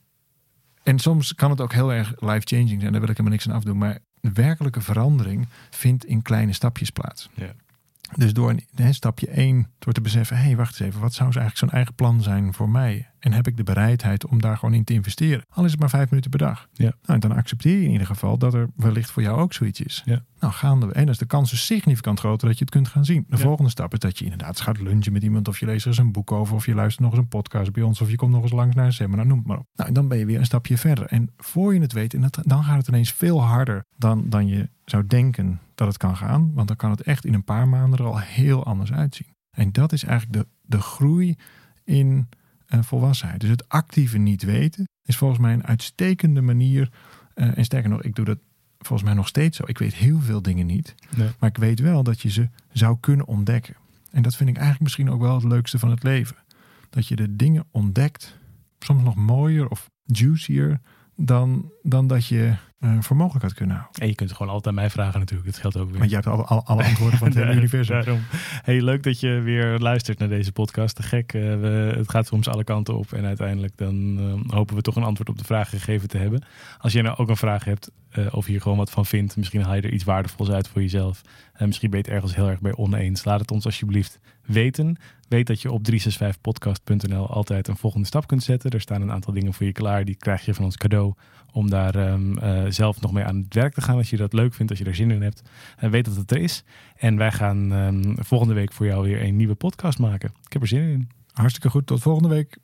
en 0.83 0.98
soms 0.98 1.35
kan 1.35 1.50
het 1.50 1.61
ook 1.61 1.72
heel 1.72 1.92
erg 1.92 2.12
life-changing 2.18 2.81
zijn. 2.81 2.92
Daar 2.92 3.00
wil 3.00 3.11
ik 3.11 3.16
helemaal 3.16 3.31
niks 3.31 3.48
aan 3.48 3.55
afdoen. 3.55 3.79
Maar 3.79 3.98
de 4.20 4.33
werkelijke 4.33 4.81
verandering 4.81 5.48
vindt 5.70 6.05
in 6.05 6.22
kleine 6.22 6.53
stapjes 6.53 6.90
plaats. 6.90 7.31
Ja. 7.35 7.55
Dus 8.16 8.33
door 8.33 8.50
een, 8.50 8.66
hè, 8.74 8.92
stapje 8.92 9.29
1, 9.29 9.70
door 9.79 9.92
te 9.92 10.00
beseffen, 10.00 10.37
hé, 10.37 10.42
hey, 10.42 10.57
wacht 10.57 10.81
eens 10.81 10.88
even, 10.88 11.00
wat 11.00 11.14
zou 11.14 11.29
eigenlijk 11.29 11.59
zo'n 11.59 11.70
eigen 11.70 11.94
plan 11.94 12.22
zijn 12.22 12.55
voor 12.55 12.68
mij? 12.68 13.09
En 13.24 13.32
heb 13.32 13.46
ik 13.46 13.56
de 13.56 13.62
bereidheid 13.62 14.26
om 14.26 14.40
daar 14.40 14.56
gewoon 14.56 14.74
in 14.74 14.84
te 14.84 14.92
investeren? 14.92 15.44
Al 15.48 15.64
is 15.64 15.70
het 15.70 15.80
maar 15.80 15.88
vijf 15.88 16.10
minuten 16.10 16.30
per 16.30 16.38
dag. 16.38 16.68
Ja. 16.72 16.92
Nou, 17.04 17.18
dan 17.20 17.32
accepteer 17.32 17.78
je 17.78 17.84
in 17.84 17.90
ieder 17.90 18.06
geval 18.06 18.38
dat 18.38 18.54
er 18.54 18.68
wellicht 18.76 19.10
voor 19.10 19.22
jou 19.22 19.38
ook 19.40 19.52
zoiets 19.52 19.80
is. 19.80 20.02
Ja. 20.04 20.24
Nou, 20.40 20.52
gaande. 20.52 20.87
En 20.92 21.00
dan 21.00 21.08
is 21.10 21.18
de 21.18 21.26
kans 21.26 21.50
dus 21.50 21.66
significant 21.66 22.18
groter 22.18 22.48
dat 22.48 22.58
je 22.58 22.64
het 22.64 22.72
kunt 22.74 22.88
gaan 22.88 23.04
zien. 23.04 23.24
De 23.28 23.37
Ja. 23.37 23.42
volgende 23.42 23.70
stap 23.70 23.92
is 23.92 23.98
dat 23.98 24.18
je 24.18 24.24
inderdaad 24.24 24.60
gaat 24.60 24.80
lunchen 24.80 25.12
met 25.12 25.22
iemand, 25.22 25.48
of 25.48 25.58
je 25.58 25.66
leest 25.66 25.82
er 25.82 25.88
eens 25.88 25.98
een 25.98 26.12
boek 26.12 26.32
over, 26.32 26.54
of 26.54 26.66
je 26.66 26.74
luistert 26.74 27.02
nog 27.02 27.10
eens 27.12 27.20
een 27.20 27.28
podcast 27.28 27.72
bij 27.72 27.82
ons, 27.82 28.00
of 28.00 28.10
je 28.10 28.16
komt 28.16 28.32
nog 28.32 28.42
eens 28.42 28.52
langs 28.52 28.74
naar 28.74 28.87
een 28.87 28.92
seminar, 28.92 29.26
noem 29.26 29.38
het 29.38 29.46
maar 29.46 29.58
op. 29.58 29.66
Nou, 29.74 29.88
en 29.88 29.94
dan 29.94 30.08
ben 30.08 30.18
je 30.18 30.26
weer 30.26 30.38
een 30.38 30.44
stapje 30.44 30.78
verder. 30.78 31.06
En 31.06 31.30
voor 31.37 31.74
je 31.74 31.80
het 31.80 31.92
weet, 31.92 32.14
en 32.14 32.20
dat, 32.20 32.38
dan 32.42 32.64
gaat 32.64 32.76
het 32.76 32.88
ineens 32.88 33.12
veel 33.12 33.42
harder 33.42 33.84
dan, 33.96 34.28
dan 34.28 34.46
je 34.46 34.68
zou 34.84 35.06
denken 35.06 35.60
dat 35.74 35.87
het 35.88 35.96
kan 35.96 36.16
gaan. 36.16 36.50
Want 36.54 36.68
dan 36.68 36.76
kan 36.76 36.90
het 36.90 37.00
echt 37.00 37.24
in 37.24 37.34
een 37.34 37.44
paar 37.44 37.68
maanden 37.68 37.98
er 37.98 38.04
al 38.04 38.18
heel 38.18 38.64
anders 38.64 38.92
uitzien. 38.92 39.34
En 39.50 39.72
dat 39.72 39.92
is 39.92 40.04
eigenlijk 40.04 40.38
de, 40.42 40.46
de 40.62 40.80
groei 40.80 41.37
in 41.84 42.28
volwassenheid. 42.66 43.40
Dus 43.40 43.50
het 43.50 43.68
actieve 43.68 44.18
niet 44.18 44.42
weten 44.42 44.88
is 45.05 45.16
volgens 45.16 45.40
mij 45.40 45.53
een 45.53 45.66
uitstekende 45.66 46.40
manier. 46.40 46.90
eh, 47.35 47.59
en 47.59 47.64
sterker 47.64 47.90
nog, 47.90 48.03
ik 48.03 48.14
doe 48.14 48.24
dat 48.24 48.38
volgens 48.79 49.09
mij 49.09 49.16
nog 49.16 49.29
steeds 49.29 49.57
zo. 49.57 49.62
Ik 49.66 49.79
weet 49.79 49.94
heel 49.94 50.20
veel 50.20 50.42
dingen 50.42 50.66
niet. 50.66 50.94
Nee. 51.16 51.29
Maar 51.38 51.50
ik 51.50 51.57
weet 51.57 51.81
wel 51.81 52.03
dat 52.03 52.20
je 52.20 52.31
ze 52.31 52.48
zou 52.72 52.96
kunnen 53.00 53.27
ontdekken. 53.27 53.74
En 54.11 54.22
dat 54.22 54.37
vind 54.37 54.48
ik 54.48 54.55
eigenlijk 54.57 54.85
misschien 54.85 55.11
ook 55.11 55.20
wel 55.20 55.35
het 55.35 55.44
leukste 55.44 55.79
van 55.79 55.90
het 55.90 56.03
leven. 56.03 56.37
Dat 56.90 57.07
je 57.07 57.16
de 57.16 57.37
dingen 57.37 57.64
ontdekt, 57.70 58.38
soms 58.79 59.03
nog 59.03 59.14
mooier 59.14 59.68
of 59.68 59.90
juicier 60.03 60.81
dan, 61.16 61.72
dan 61.83 62.07
dat 62.07 62.27
je 62.27 62.55
eh, 62.84 62.96
voor 63.00 63.16
mogelijk 63.16 63.44
had 63.44 63.54
kunnen 63.54 63.76
houden. 63.76 64.02
En 64.02 64.08
je 64.08 64.14
kunt 64.14 64.32
gewoon 64.32 64.48
altijd 64.48 64.66
aan 64.66 64.80
mij 64.80 64.90
vragen 64.90 65.18
natuurlijk. 65.18 65.50
Dat 65.50 65.60
geldt 65.60 65.76
ook 65.76 65.90
weer. 65.90 65.98
Want 65.98 66.10
jij 66.10 66.20
hebt 66.22 66.34
alle, 66.34 66.44
alle, 66.44 66.62
alle 66.64 66.84
antwoorden 66.84 67.18
van 67.18 67.28
het 67.28 67.36
hele 67.42 67.54
universum. 67.54 67.94
Daarom. 67.94 68.20
Hey, 68.62 68.82
leuk 68.82 69.02
dat 69.02 69.20
je 69.20 69.40
weer 69.40 69.78
luistert 69.78 70.18
naar 70.18 70.28
deze 70.28 70.52
podcast. 70.52 70.96
Te 70.96 71.02
gek. 71.02 71.32
eh, 71.34 71.40
we, 71.40 71.92
het 71.96 72.10
gaat 72.10 72.26
soms 72.26 72.48
alle 72.48 72.64
kanten 72.64 72.96
op. 72.96 73.12
En 73.12 73.24
uiteindelijk 73.24 73.76
dan 73.76 74.18
eh, 74.18 74.54
hopen 74.54 74.76
we 74.76 74.82
toch 74.82 74.96
een 74.96 75.02
antwoord 75.02 75.28
op 75.28 75.38
de 75.38 75.44
vraag 75.44 75.68
gegeven 75.68 76.08
te 76.08 76.18
hebben. 76.18 76.44
Als 76.78 76.92
je 76.92 77.02
nou 77.02 77.16
ook 77.16 77.28
een 77.28 77.36
vraag 77.36 77.64
hebt 77.64 77.90
eh, 78.10 78.26
of 78.30 78.44
je 78.46 78.50
hier 78.50 78.60
gewoon 78.60 78.78
wat 78.78 78.90
van 78.90 79.06
vindt. 79.06 79.36
Misschien 79.36 79.62
haal 79.62 79.74
je 79.74 79.82
er 79.82 79.92
iets 79.92 80.04
waardevols 80.04 80.50
uit 80.50 80.68
voor 80.68 80.80
jezelf. 80.80 81.22
En 81.52 81.66
misschien 81.66 81.90
ben 81.90 81.98
je 81.98 82.04
het 82.04 82.14
ergens 82.14 82.34
heel 82.34 82.48
erg 82.48 82.60
bij 82.60 82.74
oneens. 82.76 83.24
Laat 83.24 83.40
het 83.40 83.50
ons 83.50 83.64
alsjeblieft 83.64 84.18
weten. 84.46 84.96
Weet 85.28 85.46
dat 85.46 85.62
je 85.62 85.72
op 85.72 85.90
365podcast.nl 85.90 87.30
altijd 87.30 87.68
een 87.68 87.76
volgende 87.76 88.07
stap 88.07 88.26
kunt 88.26 88.42
zetten. 88.42 88.70
Er 88.70 88.80
staan 88.80 89.02
een 89.02 89.12
aantal 89.12 89.33
dingen 89.33 89.54
voor 89.54 89.66
je 89.66 89.72
klaar. 89.72 90.04
Die 90.04 90.16
krijg 90.16 90.44
je 90.44 90.54
van 90.54 90.64
ons 90.64 90.76
cadeau. 90.76 91.14
Om 91.52 91.70
daar 91.70 91.94
ehm, 91.94 92.38
eh, 92.38 92.64
zelf 92.68 93.00
nog 93.00 93.12
mee 93.12 93.24
aan 93.24 93.37
het 93.37 93.54
werk 93.54 93.74
te 93.74 93.80
gaan. 93.80 93.96
Als 93.96 94.11
je 94.11 94.16
dat 94.16 94.33
leuk 94.33 94.54
vindt, 94.54 94.70
als 94.70 94.78
je 94.78 94.85
daar 94.85 94.94
zin 94.94 95.11
in 95.11 95.22
hebt. 95.22 95.42
En 95.76 95.90
weet 95.90 96.04
dat 96.04 96.16
het 96.16 96.30
er 96.30 96.38
is. 96.38 96.64
En 96.96 97.16
wij 97.16 97.33
gaan 97.33 97.72
ehm, 97.72 98.14
volgende 98.16 98.54
week 98.54 98.72
voor 98.72 98.87
jou 98.87 99.04
weer 99.04 99.22
een 99.22 99.37
nieuwe 99.37 99.54
podcast 99.54 99.98
maken. 99.98 100.33
Ik 100.44 100.52
heb 100.52 100.62
er 100.62 100.68
zin 100.68 100.88
in. 100.88 101.09
Hartstikke 101.33 101.70
goed. 101.70 101.87
Tot 101.87 102.02
volgende 102.02 102.28
week. 102.28 102.59